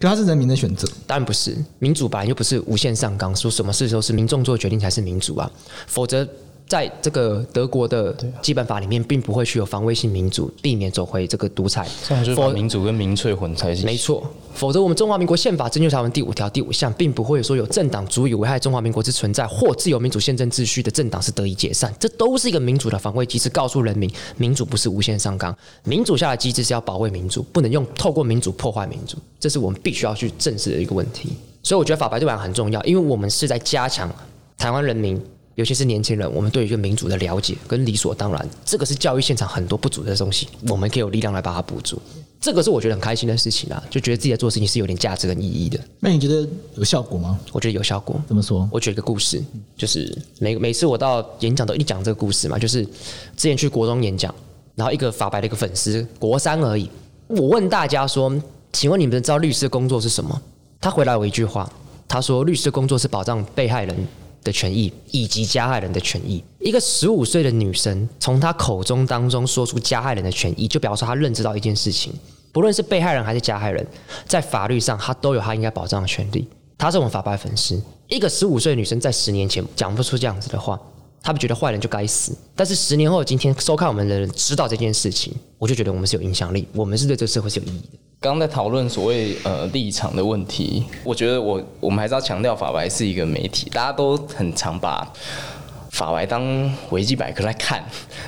[0.00, 1.54] 可它是人民的选择，当然不是。
[1.80, 5.50] 民主吧又不是无限上纲，说什么事都是民众做决定才是民主啊，
[5.86, 6.26] 否则。
[6.66, 11.86] 在这个德国的基本法里面，并不会去有防卫性民主，避免走回这个独裁。
[12.34, 13.84] 否民主跟民粹混在一起。
[13.84, 21.94] 没错，否则我们中华民国宪法征求条文第五条第五项，并不会说有政党足以危害中华民国之存在或自由民主宪政秩序的政党是得以解散。
[22.00, 29.18] 这都是一个民主的防卫机制，告诉人民，民主不是无限上纲，民主下的机制是要保卫民主，不能用透过民主破坏民主。
[29.38, 31.36] 这是我们必须要去正视的一个问题。
[31.62, 34.10] 所以我觉得法白对我很重要，因为我们是在加强
[34.56, 35.22] 台湾人民。
[35.54, 42.00] 尤其是年轻人，我们对于一个民主的了解跟理所当然，这个是教育现场很多不足的东西，我们可以有力量来把它补足。
[42.40, 45.80] 这个是我觉得很开心的事情啊，就觉得自己在做事情是有点价值跟意义的。
[46.00, 47.38] 那你觉得有效果吗？
[47.52, 48.20] 我觉得有效果。
[48.26, 48.68] 怎么说？
[48.70, 49.42] 我举一个故事，
[49.76, 54.34] 就是每每次我到演讲都一讲这个故事嘛，就是之前去国中演讲，
[54.74, 56.90] 然后一个法白的一个粉丝，国三而已，
[57.28, 58.30] 我问大家说，
[58.72, 60.42] 请问你们知道律师的工作是什么？
[60.80, 61.72] 他回答我一句话，
[62.06, 63.96] 他说律师的工作是保障被害人
[64.44, 66.44] 的权益以及加害人的权益。
[66.60, 72.12] 一个十五岁的女生从她口中当中说出加害人的权益，就表示她认知到一件事情：
[72.52, 73.84] 不论是被害人还是加害人，
[74.26, 76.46] 在法律上她都有她应该保障的权利。
[76.78, 77.82] 她是我们法白粉丝。
[78.08, 80.78] 一个十五岁的女生在十年前讲不出这样子的话，
[81.24, 82.36] 他们觉得坏人就该死。
[82.54, 87.98] 但是十年后今天收看我们的人知道这件事情，我就觉得我们是有影响力，我们是对这个社会是有意义的。
[88.20, 95.10] 刚刚在讨论所谓呃立场的问题，我觉得我我们还是要强调法白是一个媒体，大家都很常把
[95.94, 96.42] 法白当
[96.90, 97.80] 维基百科来看，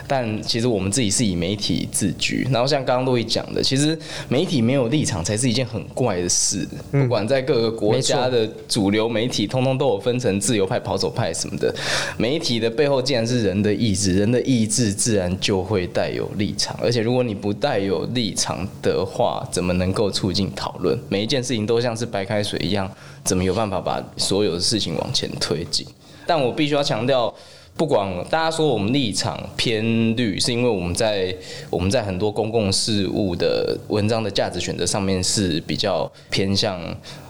[0.07, 2.47] 但其实我们自己是以媒体自居。
[2.49, 3.99] 然后像刚刚珞亦讲的，其实
[4.29, 6.65] 媒体没有立场才是一件很怪的事。
[6.93, 11.75] 不管在各个国家的主流媒体，通通都有分成自由派、保守派什么的。
[12.17, 16.79] 媒体的背后既然是人的意志，人的意志自然就会带有立场。
[16.81, 20.97] 而且如果你不带有立场的话，怎么能够促进讨论？
[21.09, 22.89] 每一件事情都像是白开水一样，
[23.25, 25.85] 怎么有办法把所有的事情往前推进？
[26.29, 27.33] 但我必须要强调，
[27.77, 29.85] 不管大家说我们立场偏
[30.17, 31.35] 绿，是因为我们在
[31.69, 36.81] 我们在很多公共事务的文章的价值选择上面是比较偏向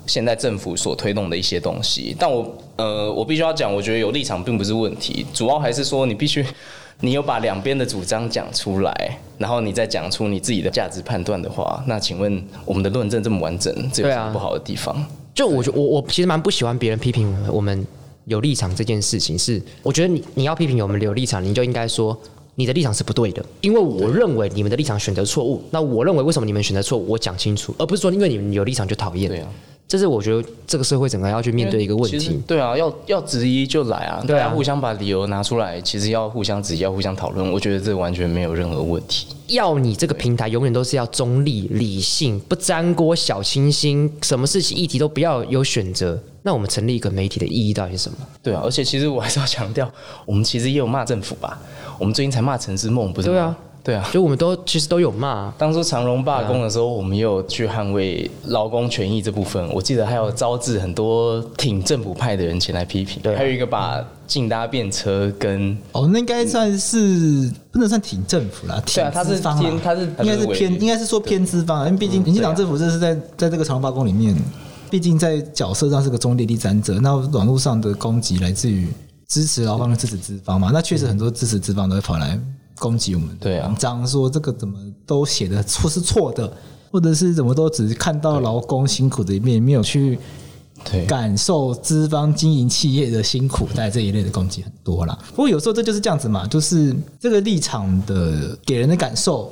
[0.06, 2.14] 现在政府所推动的一些东西。
[2.16, 6.46] 但我呃，我必须要讲，我觉得有立场并不是问题，主要还是说你必须
[7.00, 15.04] 你有把两边的主张讲出来，然后你再讲出你自己的价值判断的话，那请问我们的论证这么完整，这有什么不好的地方？
[15.34, 17.84] 就我觉我我其实蛮不喜欢别人批评我们。
[18.26, 22.16] 有立场这件事情是，我觉得你你要批评我们有立场，你就应该说
[22.54, 25.62] 你的立场是不对的，因为我认为你们的立场选择错误。
[25.70, 29.28] 那我认为为什么你们选择错误，我讲清楚，而不是说因为你们有立场就讨厌。
[29.28, 29.48] 对啊。
[29.88, 32.40] 这是我觉得这个社会整个要去面对一个问题。
[32.44, 39.28] 对啊，要要质疑就来啊，对啊，互相把理由拿出来，其实要互相质疑，要互相讨论，我觉得这完全没有任何问题。
[39.46, 46.20] 要你这个平台永远都是要中立、理性，不沾锅、小清新，什么事情议题都不要有选择。
[46.42, 48.18] 那我们成立一个媒体的意义到底是什么？
[48.42, 49.88] 对啊，而且其实我还是要强调，
[50.24, 51.60] 我们其实也有骂政府吧？
[51.96, 53.34] 我们最近才骂陈之梦，不是吗？
[53.34, 53.56] 对啊。
[53.86, 55.54] 对啊，就我们都其实都有骂、啊。
[55.56, 59.64] 当初长荣罢工的时候，我们也有去捍卫劳工权益这部分。
[59.72, 63.22] 我记得还有招致很多挺政府派的人前来批评。
[63.22, 68.82] 对、啊，还有一个把禁搭便车跟哦，那应该算是不能算挺政府啦。
[68.84, 71.86] 对啊，他是偏，他是应该是偏，应该是说偏资方。
[71.86, 74.36] 因为毕竟民进党政府这是在在这个长荣罢工里面，
[74.90, 76.94] 毕竟在角色上是个中立第三者。
[76.94, 78.88] 那网络上的攻击来自于
[79.28, 80.70] 支持劳方跟支持资方嘛？
[80.72, 82.36] 那确实很多支持资方都会跑来。
[82.78, 86.52] 攻击我们，对啊，这样说这个怎么都写的错是错的，
[86.90, 90.18] 或者是怎么都只是看到劳工辛苦的一面，没有去
[91.06, 95.18] 感受资方经营企业的辛苦，在这一类的攻击很多啦。
[95.30, 99.50] 不过有时候这就是这样子嘛，就是这个立场的给人的感受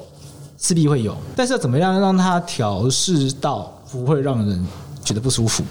[0.58, 4.66] 势必会有，但是要怎么样让它调试到不会让人
[5.02, 5.64] 觉得不舒服？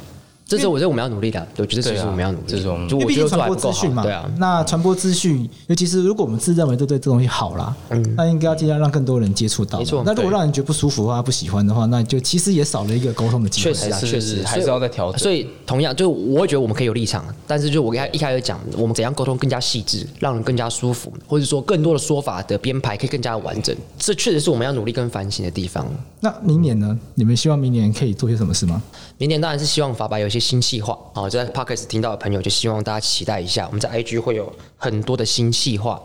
[0.54, 2.58] 这是我觉得我们要努力的，我觉得这是我们要努力的。
[2.58, 4.30] 这种，因为毕竟传播资讯嘛，对啊。
[4.38, 9.80] 那传播资讯，尤其是如果我们自认为都对这东西好啦，嗯，那应该要尽量让更多人接触到。
[9.80, 10.04] 没错。
[10.06, 13.74] 那如果让人觉得不舒服的话，不喜欢的话，那就其实也少了一个沟通的机会。
[13.74, 15.20] 确实啊，确实还是要再调整。
[15.20, 25.86] 所以同样，就我会觉得我们可以有立场，但是就我一开一开始讲，我们怎样沟通更加细致，让人更加舒服，或者说更多的说法的编排可以更加完整，这确实是我们要努力跟反省的地方。
[26.20, 26.98] 那明年呢？
[27.16, 28.82] 你们希望明年可以做些什么事吗？
[29.18, 30.98] 明年当然是希望法白有些新计划。
[31.14, 36.02] 啊，就在 Podcast 听到的朋友，就希望大家期待一下，我们在 IG 会有很多的新计划。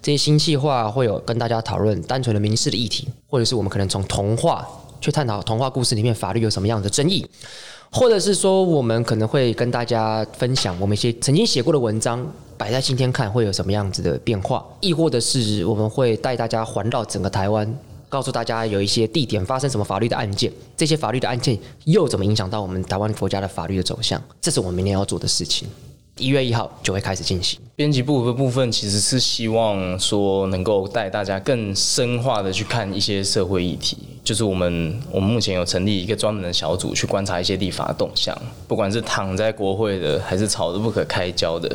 [0.00, 4.66] 这些新计划会有跟大家讨论单纯的民事的议题，或者是我们可能从童话
[5.00, 7.24] 去探讨童话故事里面法律有什么样的争议，
[7.90, 12.26] 或者是说我们可能会跟大家分享我们一些曾经写过的文章，
[12.58, 17.78] 摆在今天看会有什么样子的变化，亦或者是我们会带大家环绕整个台湾。
[18.12, 24.22] 告诉大家有一些地点发生什么法律的案件，这些法律的案件又怎么影响到我们台湾国家的法律的走向？
[24.38, 25.66] 这是我们明年要做的事情。
[26.18, 27.58] 一月一号就会开始进行。
[27.74, 38.36] 编辑部的部分其实是希望说能够带大家更深化的去看一些社会议题，就是我们我们目前有成立一个专门的小组去观察一些立法动向，
[38.68, 41.74] 不管是躺在国会的还是吵得不可开交的，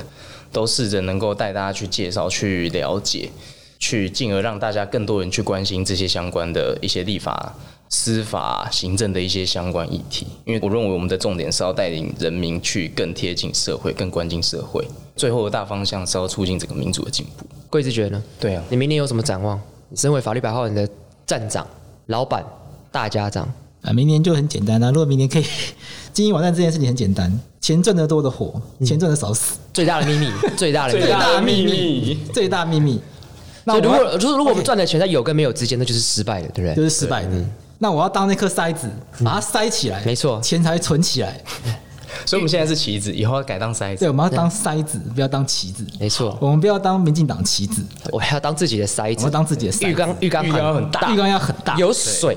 [0.51, 3.31] 都试着能够带大家去介绍、去了解。
[3.79, 7.53] 去进而让大家更多人去关心这些相关的一些立法、
[7.89, 14.85] 司法、行政的一些相关议题，因为我认为我们的重点是要带领人民去更贴近社会、更关心社会。
[15.15, 17.45] 最后的大方向是要促进整个民主的进步。
[17.69, 18.23] 贵子觉得呢？
[18.39, 19.59] 对啊，你明年有什么展望？
[19.89, 20.87] 你身为法律白话人的
[21.25, 21.65] 站长、
[22.07, 22.45] 老板、
[22.91, 23.47] 大家长
[23.81, 24.89] 啊，明年就很简单啊。
[24.91, 25.45] 如果明年可以
[26.13, 29.57] 经营网站这件事情很简单，钱赚得多的活，钱赚得少死。
[29.73, 32.99] 最大的秘密，最大的最大的秘密，最大秘密。
[33.67, 36.75] 那如果就是如果我们赚的钱在有跟没有之间，那就是失败的，对不对？
[36.75, 37.29] 就是失败的。
[37.79, 38.89] 那我要当那颗塞子，
[39.23, 41.39] 把它塞起来，没错，钱才会存起来。
[42.25, 43.99] 所以我们现在是棋子，以后要改当塞子。
[43.99, 45.85] 对，我们要当塞子，不要当棋子。
[45.99, 49.19] 没错，我们不要当民进党棋子，我还要当自己的塞子。
[49.19, 49.87] 我要当自己的。
[49.87, 52.35] 浴缸，浴缸很大，浴缸要很大，有水，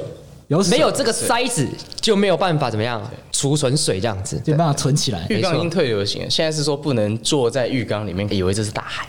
[0.48, 1.66] 有没有这个塞子
[2.00, 3.00] 就没有办法怎么样
[3.32, 5.24] 储存水这样子，就没办法存起来。
[5.30, 9.06] 浴缸已经退流行了，现在是说不能坐在浴缸里面，以为这是大海。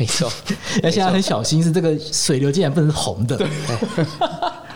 [0.00, 0.32] 没错，
[0.82, 3.36] 要现在很小心，是这个水流竟然不能是红的，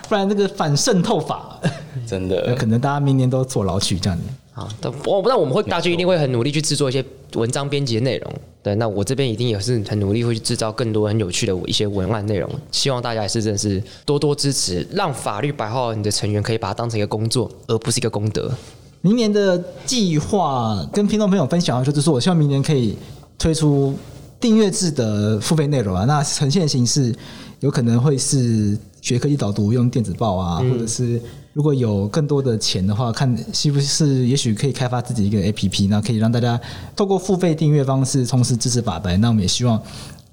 [0.07, 1.59] 不然这个反渗透法，
[2.07, 4.25] 真的，可能大家明年都坐牢去这样子。
[4.53, 8.35] 啊，但我不知道我们会大军一定会很努力去制作一些文章编辑的内容。
[8.63, 12.49] 对，那我这边一定也是很努力会去制造更多很有趣的一些文案内容。
[12.71, 18.53] 希望大家也是真的是多多支持，让法律白话文的成员可以把它当成一个工作，而不是一个功德。
[19.01, 22.97] 明年的计划跟听众朋友分享的就是说，我希望明年可以
[23.37, 23.95] 推出
[24.45, 26.05] 订阅制的付费内容啊。
[26.05, 27.15] 那呈现形式
[27.61, 31.19] 有可能会是学科技导读用电子报啊，或者是。
[31.55, 36.61] 如果有更多的钱的话，看是不是也许可以开发自己一个 APP，那可以让大家
[36.97, 39.17] 透过付费订阅方式同时支持法白。
[39.19, 39.81] 那我们也希望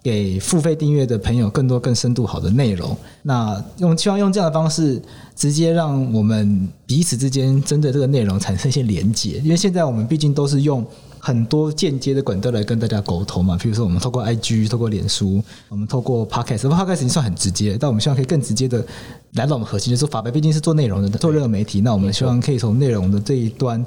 [0.02, 2.97] 给付费订阅的朋友更多更深度好的内容。
[3.21, 5.00] 那用希望用这样的方式，
[5.36, 10.84] 直接让我们彼此之间针对这个内容产生一些连接，因为现在我们毕竟都是用。
[11.24, 18.84] 很多间接的管道来跟大家沟通嘛，比如说我们透过 IG，透过脸书，我们透过 Podcast，Podcast 已经算很直接，但我们希望可以更直接的
[19.34, 23.86] 来到我们核心，就是说法白毕竟是做内容的，做任何媒体，那我们希望可以从内容的这一端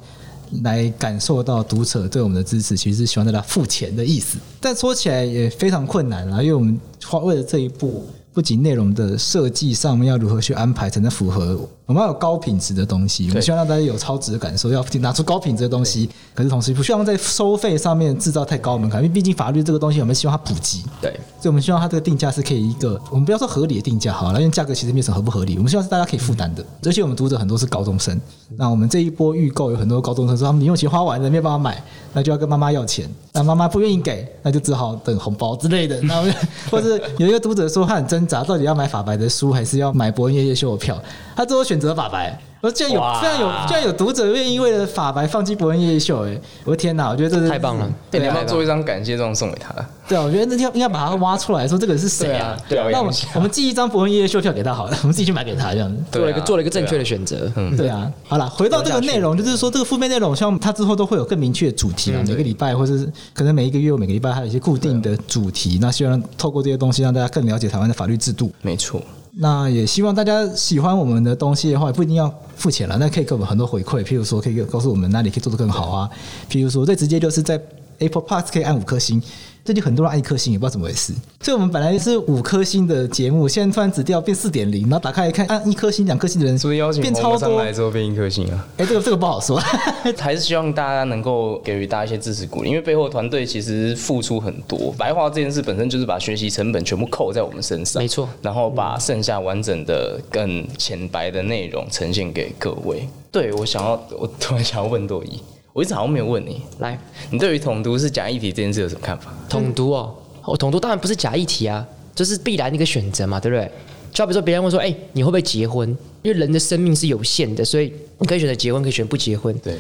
[0.63, 8.07] 来感受到读者对我们的支持，其实是希望大家付钱的意思，但说起来也非常困难啊，因为我们花为了这一步。
[8.33, 16.09] 不仅内容的设计上面要如何去安排才能符合，我们要有高品质的东西，我们希望让大家有超值的感受，要拿出高品质的东西。
[16.35, 20.83] 可是同时不希望在收费上面制造太高门槛，因为毕竟法律这个东西我们希望它普及。
[21.03, 26.65] 对，所以我们希望它这个定价是可以一个，我们不要说合理的定价好了，因为价格其实没什么合不合理，我们希望是大家可以负担的。
[26.85, 28.19] 而且我们读者很多是高中生，
[28.57, 36.01] 那我们这一波预购有很多高中生说他们零用钱花完了没有办法买，那就要跟妈妈要钱，那妈妈不愿意给，那就只好等红包之类的。
[36.01, 36.25] 那
[36.71, 40.99] 或者有一个读者说他很挣扎，到底要买法白的书，还是要买博恩夜夜秀的票？
[41.37, 42.39] 他最后选择法白。
[42.61, 47.11] 我竟然有，竟然有，居然有读者愿意为了法白放弃博恩夜夜秀，哎，我的天哪！
[47.11, 47.87] 我觉得这是太棒了。
[48.11, 49.75] 对，你要做一张感谢状送给他。
[50.09, 52.57] 对啊，我觉得那天应该把他挖出来，说这个人是谁啊？
[52.67, 57.53] 对啊，那我们我们寄一张博恩夜夜秀票给他好了， 我们自己去买给他，这样子做了一个做了一个正确的选择。
[57.55, 58.11] 嗯，对啊。
[58.27, 65.79] 好了，回到这个内容，就是说这个负面内容，希望他之后都会有更明确的主题啊，每个礼拜或者是可能每一个月、每个礼拜还有一些固定的主题。
[65.83, 68.51] 那希望透过这些东西，让大家更了解台湾的法律制度。
[68.63, 69.03] 没错。
[69.37, 76.09] 那也希望大家喜欢我们的东西的话，不一定要付钱了，那可以给我们很多回馈，譬如说可以告诉我们哪里可以做得更好啊，
[76.49, 77.61] 譬如说最直接就是在
[77.99, 79.23] Apple Pass 可以按五颗星。
[79.65, 81.15] 最近很多人按一颗星，也不知道怎么回事。
[81.41, 87.63] 所以我们本来是五颗星的节目，现在突然只掉变四点零，然后打开一看，按一颗星、两颗星的人，是不是邀请变超多？
[87.63, 88.69] 来之后变一颗星啊？
[88.77, 89.59] 哎、欸，这个这个不好说。
[90.19, 94.95] 还是希望大家能够给予大家一些支持鼓励，因为背后团队其实付出很多。
[94.99, 98.29] 白话这件事本身就是把学习成本全部扣在我们身上，没错。
[98.43, 103.09] 然后把剩下完整的、更浅白的内容呈现给各位。
[103.33, 105.41] 对，我想要，我突然想要问多益，
[105.75, 106.97] 我一直好像没有问你，来，
[107.33, 109.35] 你对于统读是假议题这件事有什么看法？
[109.49, 110.15] 统读哦。
[110.45, 111.85] 我统读当然不是假议题啊，
[112.15, 113.69] 这是必然的一个选择嘛，对不对？
[114.13, 115.89] 就比如说别人问说，哎，你会不会结婚？
[116.23, 119.53] 因为人的生命是有限的，所以你可以选择结婚，可以选择不结婚。
[119.59, 119.77] 对。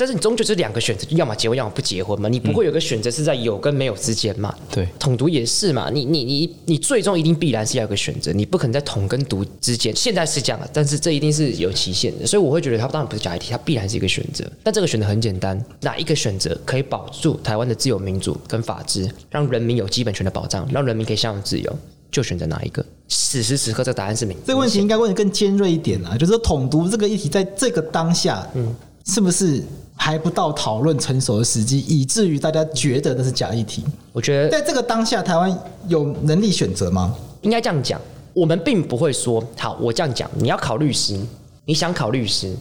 [0.00, 2.26] 但是你终究是两个选择，要么结婚，要么不结婚嘛。
[2.26, 4.54] 你不会有个选择是在有跟没有之间嘛？
[4.72, 5.90] 对，统独也是嘛。
[5.92, 9.94] 你你你你最终一定必然是要有个选择，你不可能在统跟独之间。
[9.94, 12.26] 现在是这样的，但是这一定是有期限的。
[12.26, 14.50] 所以我会觉得它当然不是假议题，它必然是一个选择。
[14.62, 21.78] 但这个选择很简单，哪一个选择可以保住台湾的自由民主跟法治，让人民有基本权的保障，让人民可以享有自由，
[22.10, 22.82] 就选择哪一个？
[23.08, 24.36] 此时此刻，这个答案是明。
[24.46, 28.72] 这个问题应该问的更尖锐一点啊，就是说统独这个议题在这个当下，嗯，
[29.10, 29.60] 是不是？
[29.96, 33.84] 还不到讨论成熟的时机，以至于大家觉得那是假议题。
[34.12, 35.54] 我觉得在这个当下，台湾
[35.88, 37.14] 有能力选择吗？
[37.42, 38.00] 应该这样讲，
[38.32, 41.20] 我们并不会说，好，我这样讲，你要考律师，
[41.66, 42.56] 你想考律师，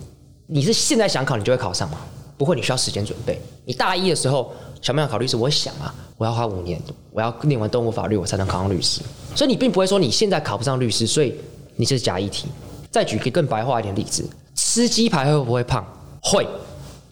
[0.47, 1.99] 你是现在想考，你就会考上吗？
[2.37, 3.39] 不会，你需要时间准备。
[3.63, 5.37] 你大一的时候想不想考律师？
[5.37, 6.81] 我想啊，我要花五年，
[7.13, 8.99] 我要念完动物法律，我才能考上律师。
[9.33, 11.35] 所以你并不会说你现在考不上律师，所以
[11.77, 12.47] 你是假议题。
[12.91, 15.85] 再举个更白话一点例子，吃鸡排会不会胖？
[16.21, 16.47] 会。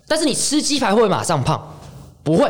[0.08, 1.62] 但是你吃鸡排会不会马上胖？
[2.24, 2.50] 不会，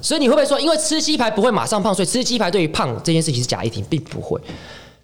[0.00, 4.40] 所以你会不会说，因为吃鸡排不会马上胖，所以吃鸡排对于胖这件事情是假议题，并不会。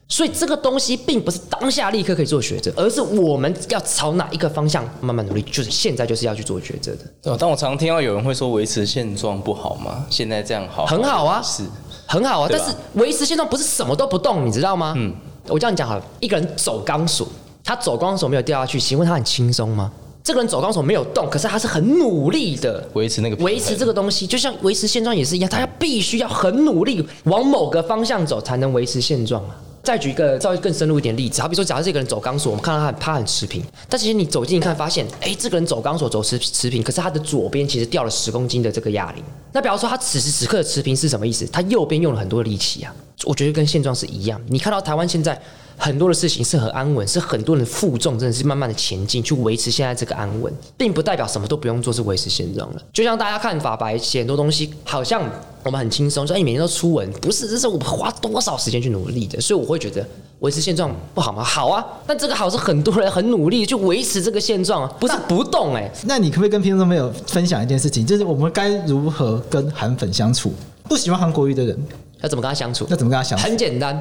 [0.09, 7.05] 所以这个东西并不是当下立刻可以做抉择，而是我们要朝哪一个方向慢慢努力，就是现在就是要去做抉择的。
[7.23, 10.05] 对，但我常常听到有人会说维持现状不好吗？
[10.11, 11.63] 现在这样好，很好啊，是
[12.07, 12.49] 很好啊。
[12.51, 14.95] 但是维持现状不是什么都不动，你知道吗？
[14.97, 15.15] 嗯，
[15.47, 17.29] 我这样讲好了，一个人走钢索，
[17.63, 19.93] 他走钢索没有掉下去，请问他很轻松吗？
[20.23, 29.57] 这个人走钢索没有动，可是他是很努力的维持那个维持这个东西，就像维持现状也是一样，他要必须要很努力往某个方向走，才能维持现状啊。
[29.83, 39.25] 再举一个稍微更深入一点例子，好比说，假设这个人走钢索，我们看到他他很持平，但其实你走近一看，发现，哎，这个人走钢索走持持平，可是他的左边其实掉了十公斤的这个哑铃。
[39.53, 41.47] 那比方说，他此时此刻的持平是什么意思？
[41.47, 42.95] 他右边用了很多力气啊。
[43.25, 44.39] 我觉得跟现状是一样。
[44.49, 45.41] 你看到台湾现在。
[45.81, 52.83] 很多的事情是很安稳，是很多人负重，真的是慢慢的前进，去维持现在这个安稳，并不代表什么都不用做，是维持现状了。
[52.93, 55.23] 就像大家看法白写很多东西，好像
[55.65, 60.07] 我们很轻松，说哎，每天都出文，不是，这是我们花多少时间去努力的，所以我会觉得
[60.41, 61.43] 维持现状不好吗？
[61.43, 65.93] 好啊，但这个好是很多人很努力去维持这个现状，不是不动哎、欸。
[66.05, 70.53] 那你可不可以跟听众朋友分享一件事情，就是我们该如何跟韩粉相处？
[70.85, 71.79] 不喜欢韩国瑜的人
[72.21, 72.87] 要怎么跟他相处？
[72.91, 73.45] 要怎么跟他相处？
[73.45, 73.99] 很简单，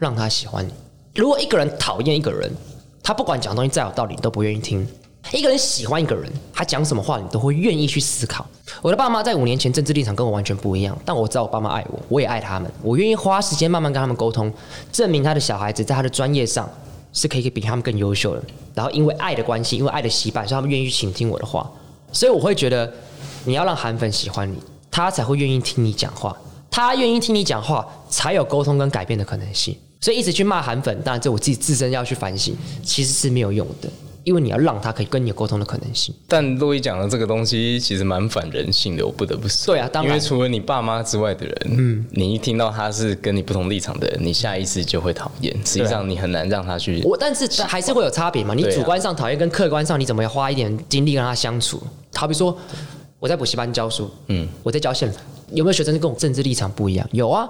[0.00, 0.72] 让他喜欢你。
[1.16, 2.54] 如果一个人讨厌一个人，
[3.02, 4.84] 他不管讲东西再有道理，你都不愿意听；
[5.32, 8.46] 一个人喜欢一个人，他讲什么话，你都会愿意去思考。
[8.82, 12.70] 我的爸妈在五年前政治立场跟我完全不一样，但我知道我爸妈爱我，我也爱他们。
[12.82, 14.52] 我愿意花时间慢慢跟他们沟通，
[14.92, 16.68] 证明他的小孩子在他的专业上
[17.14, 18.42] 是可以比他们更优秀的。
[18.74, 21.66] 然后因为爱的关系，因为爱的羁绊，所以他们愿意倾听我的话。
[22.12, 22.92] 所以我会觉得，
[23.46, 24.58] 你要让韩粉喜欢你，
[24.90, 26.36] 他才会愿意听你讲话。
[26.70, 29.74] 他愿意听你讲话，才有沟通跟改变的可能性。
[30.00, 33.88] 所以一直去骂韩粉，当然这我自己自身要去反省，其实是没有用的，
[34.24, 36.14] 因为你要让他可以跟你有沟通的可能性。
[36.28, 39.74] 但陆毅讲的这个东西其实蛮反人性的，我不得不说。
[39.74, 45.52] 对啊，当然，因为除了你爸妈之外的人，嗯，你一听到他是跟你不同立场的人，你下意识就会讨厌。
[45.64, 47.02] 实际上你很难让他去。
[47.02, 48.54] 我但是还是会有差别嘛？
[48.54, 51.82] 你主观上讨厌跟客观上你怎么要花一点精力跟他相处？
[52.14, 52.56] 好比说
[53.18, 55.20] 我在补习班教书，嗯，我在教宪法，
[55.52, 57.08] 有没有学生跟我政治立场不一样？
[57.12, 57.48] 有啊。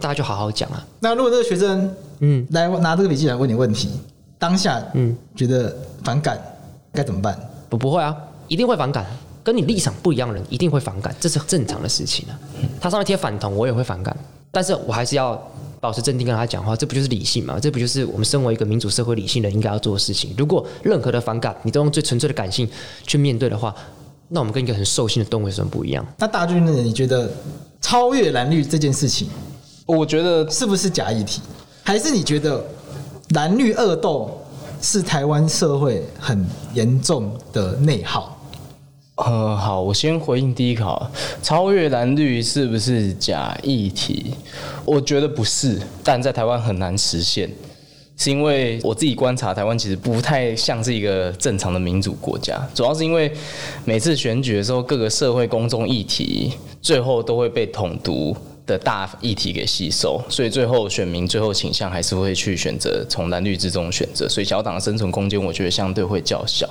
[0.00, 0.86] 大家就好好讲啊。
[1.00, 3.90] 那如果这个学生，嗯，来拿这个笔记来问你问题，
[4.38, 6.38] 当下，嗯，觉得反感，
[6.92, 7.38] 该怎么办？
[7.68, 8.16] 不，不会啊，
[8.48, 9.06] 一定会反感。
[9.44, 12.38] 跟你立场不一样的人，一定会反感，这是正常的事情啊。
[12.80, 14.16] 他上面贴反同，我也会反感，
[14.52, 15.36] 但是我还是要
[15.80, 16.76] 保持镇定跟他讲话。
[16.76, 17.58] 这不就是理性吗？
[17.60, 20.32] 这不就是我们身为一个民主社会理性人应该要做的事情？
[20.38, 22.68] 如果任何的反感，你都用最纯粹的感性
[23.04, 23.74] 去面对的话，
[24.28, 26.06] 那我们跟一个很兽性的动物有什么不一样？
[26.18, 26.70] 那大军呢？
[26.70, 27.28] 你觉得
[27.80, 29.26] 超越蓝绿这件事情？
[29.86, 31.42] 我觉得是不是假议题，
[31.82, 32.64] 还是你觉得
[33.30, 34.30] 蓝绿恶斗
[34.80, 38.38] 是台湾社会很严重的内耗？
[39.16, 41.10] 呃，好，我先回应第一个，
[41.42, 44.34] 超越蓝绿是不是假议题？
[44.84, 47.50] 我觉得不是，但在台湾很难实现，
[48.16, 53.30] 是因为我自己观察台湾其实不太像是一个正常的民主国家，主要是因为
[53.84, 58.36] 每次选举的时候，各个社会公众议题最后都会被统独。
[58.66, 66.68] 的大议题给吸收，所以最后选民最后倾向还是会去选择从蓝绿之中选择，所以小党的生存空间我觉得相对会较小。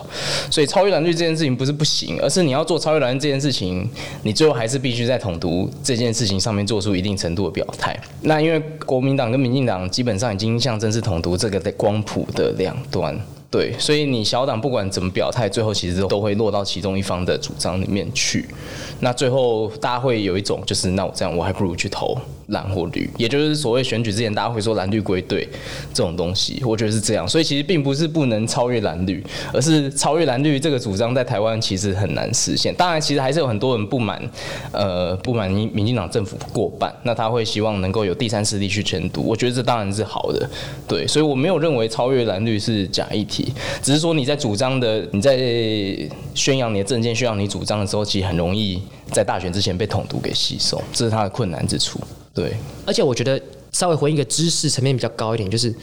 [0.50, 3.90] 所以超越蓝绿这件事情不是不行，而是你要做超越蓝绿这件事情，
[4.24, 8.00] 你最后还是必须在统独这件事情上面做出一定程度的表态。
[8.22, 13.20] 那因为国民党跟民进党基本上已经象征是统独这个在光谱的两端。
[13.52, 18.48] 对，所以你小党不管怎么表态，最后其实都会落到其中一方的主张里面去。
[19.02, 22.18] 那最后大家会有一种，就是那我这样，我还不如去投
[22.52, 25.48] 蓝或绿，也就是所谓选举之前大家会说蓝绿归队
[25.94, 27.28] 这种东西，我觉得是这样。
[27.28, 29.24] 所以其实并不是不能超越蓝绿，
[29.54, 32.74] 而是超越蓝绿这个主张在台湾其实很难实现。
[32.76, 34.22] 当然，其实还是有很多人不满，
[34.72, 39.24] 呃，不满民民进党政府过半，那他会希望能够有第三势力去监督。
[39.26, 40.50] 我觉得这当然是好的，
[40.88, 41.08] 对。
[41.08, 43.54] 所以我没有认为超越蓝绿是假议题。
[43.82, 45.38] 只是说你在主张的，你在
[46.36, 48.82] 宣扬你的政见、宣扬你主张的时候，其实很容易
[49.12, 52.00] 在大选之前被统独给吸收，这是它的困难之处。
[52.34, 52.54] 对，
[52.86, 55.74] 而且我觉得稍微回应一个知识层面比较高一点，就是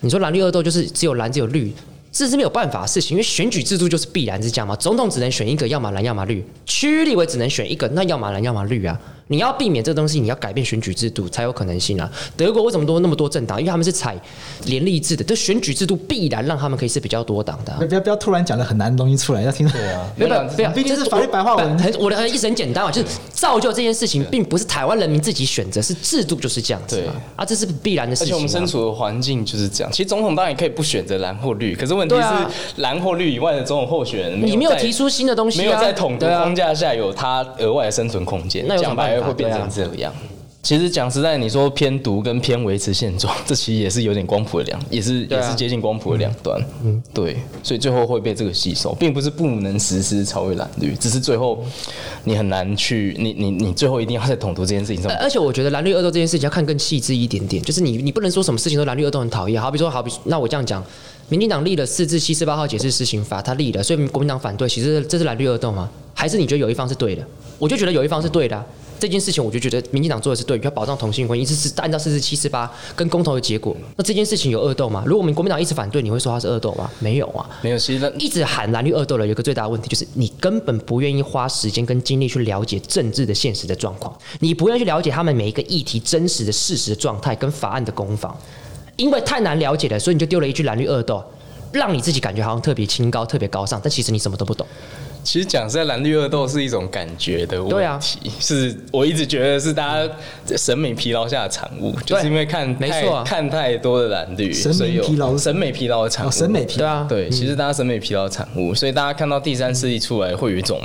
[0.00, 1.72] 你说蓝绿二斗，就是只有蓝只有绿，
[2.10, 9.00] 这是没有办法的事情，因为选举制度就是必然之这样嘛，总统只能选一个，要么蓝要么绿，区域立委只能选一个，那要么蓝要么绿啊。
[9.30, 12.10] 你要避免这个东西，你要改变选举制度才有可能性啊。
[12.36, 13.60] 德国为什么多那么多政党？
[13.60, 14.20] 因为他们是采
[14.64, 17.78] 联立制的，这选举制度必然让他们可以是比较多党的、啊。
[17.78, 20.04] 不要不要突然讲了很难的东西出来，要听对啊。
[20.16, 21.78] 不要不要，毕竟是法律白话文。
[21.78, 26.96] 很我的意思很简单嘛，就是造就这件事情，并不是台湾人民自己选择，是制度就是这样子。
[26.96, 27.06] 对
[27.36, 28.34] 啊，这是必然的事情、啊。
[28.34, 29.92] 而且我们身处的环境就是这样。
[29.92, 40.12] 其实总统当然也可以不选择蓝或绿，可是问题是蓝或绿以外的总统候选人，你没有提出新的东西、啊，没有在统独框架下有他额外的生存空间，那讲白了会变成这样。
[40.62, 46.62] 其实讲实在，你说偏独跟偏维持现状，这其实也是有点光谱的两，也是也是接近光谱的两端。
[46.84, 51.64] 嗯，对，所以最后会被这个吸收，并不是不能实施超越蓝绿，只是最后
[52.24, 55.10] 你很难去，你你你最后一定要在统独这件事情上。
[55.18, 59.60] 而且我觉得蓝绿恶斗这件事情要看更细致一点点，就是你你不能说什么事情都蓝绿恶斗很讨厌。
[59.60, 60.84] 好比说，好比那我这样讲，
[61.30, 65.90] 民进党立了四至七十八号解释施行法，他立了，所以国民党反对，其实这是蓝绿恶斗吗？
[66.12, 67.26] 还是你觉得有一方是对的？
[67.58, 68.66] 我就觉得有一方是对的啊。
[69.00, 73.74] 这件事情我就觉得民进党做的是对，要保障同性婚姻，是是按照四十七四八跟公投的结果。
[73.96, 75.02] 那这件事情有恶斗吗？
[75.06, 76.90] 如果我们国民党一直反对，你会说他是恶斗吗？
[76.98, 77.78] 没有啊，没有。
[77.78, 88.36] 其实一直喊蓝绿恶斗的，有个最大的问题就是你根本不愿意花时间跟精力去了解政治的现实的状况，你不愿意去了解他们每一个议题真实的事实的状态跟法案的攻防。
[88.96, 91.24] 因为太难了解了，所以你就丢了一句蓝绿恶斗，
[91.72, 94.66] 让你自己感觉好像特别清高、特别高尚，但其实你什么都不懂。
[95.22, 98.00] 其实讲实在，蓝绿恶斗是一种感觉的问题，啊、
[98.40, 100.12] 是我一直觉得是大家
[100.56, 110.80] 审美疲劳下的产物，就是因为看没错、啊、看太多的蓝绿，审美疲劳，审美疲劳的产物，审美疲劳，对啊，对，其实大家审美疲劳的产物，所以大家看到第三势力出来，会有一种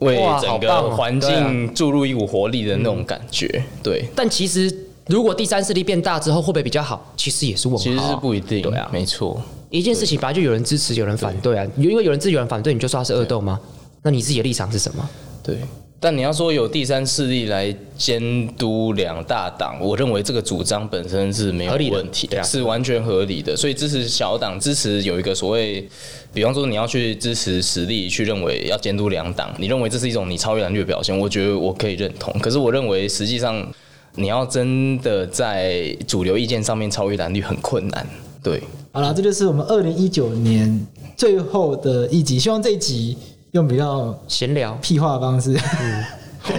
[0.00, 4.04] 为整个环境注入一股活力的那种感觉，对。
[4.14, 4.72] 但其实
[5.06, 7.12] 如果第三势力变大之后，会不会比较好？
[7.16, 9.40] 其实也是问号，其实是不一定，对啊，没错。
[9.70, 13.60] 一件事情本来就有人支持，有人反对啊，因为有人支持，有人反对，你就说他是恶斗吗？
[14.02, 15.08] 那你自己的立场是什么？
[15.42, 15.56] 对，
[16.00, 23.56] 但你要说有第三势力来监督两大党，我认为这个主张本身是没有问题的，是完全合理的。
[23.56, 25.86] 所以支持小党，支持有一个所谓，
[26.32, 32.32] 比方说你要去支持实力，去认为要监督两党，你认为这是一种你超越蓝绿的表现，我觉得我可以认同。
[32.40, 33.66] 可是我认为实际上
[34.14, 38.06] 你要真的在主流意见上面超越蓝绿很困难。
[38.40, 38.62] 对，
[38.98, 40.84] 好了，这就是我们二零一九年
[41.16, 43.16] 最后的一集，希望这一集。
[43.52, 46.04] 用比较闲聊、屁话的方式，嗯，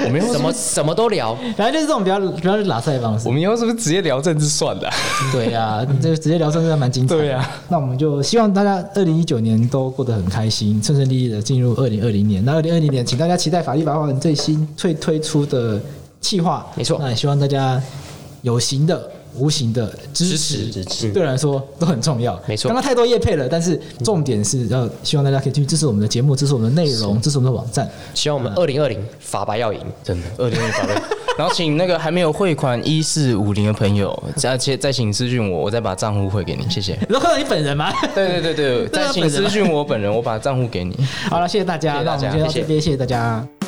[0.05, 3.27] 我们什么什么都聊，反正就是这种比较比较拉塞的方式。
[3.27, 4.89] 我们以后是不是直接聊政治算了？
[5.31, 7.15] 对呀、啊，这个直接聊政治还蛮精彩。
[7.15, 12.43] 对呀、啊，那我们就希望大家二零一九年都过得很开心，顺顺利利的进入二零二零年。
[12.43, 15.79] 那二零二零年，请大家期待法律白话文最新最推出的
[16.19, 16.65] 企划。
[16.75, 17.79] 没错，那也希望大家
[18.41, 19.11] 有形的。
[19.39, 22.39] 无形的支持，支持对我来说都很重要。
[22.47, 27.89] 没错，刚刚太多业配了，但是重点是要希望大家可以继续支持我们的节目，支持我们的内容，支持我们的网站。
[28.13, 31.01] 希望我们二零二零法白要赢，真的二零二零法白。
[31.37, 36.97] 然后请那个还没有汇款一四五零的朋友，再再请私讯我，我再把账户汇给你，谢谢。
[37.07, 37.93] 你都看到你本人吗？
[38.13, 40.93] 对对对对， 再请私讯我本人，我把账户给你。
[41.29, 43.58] 好了，谢谢大家，谢谢大家，谢谢谢谢大家。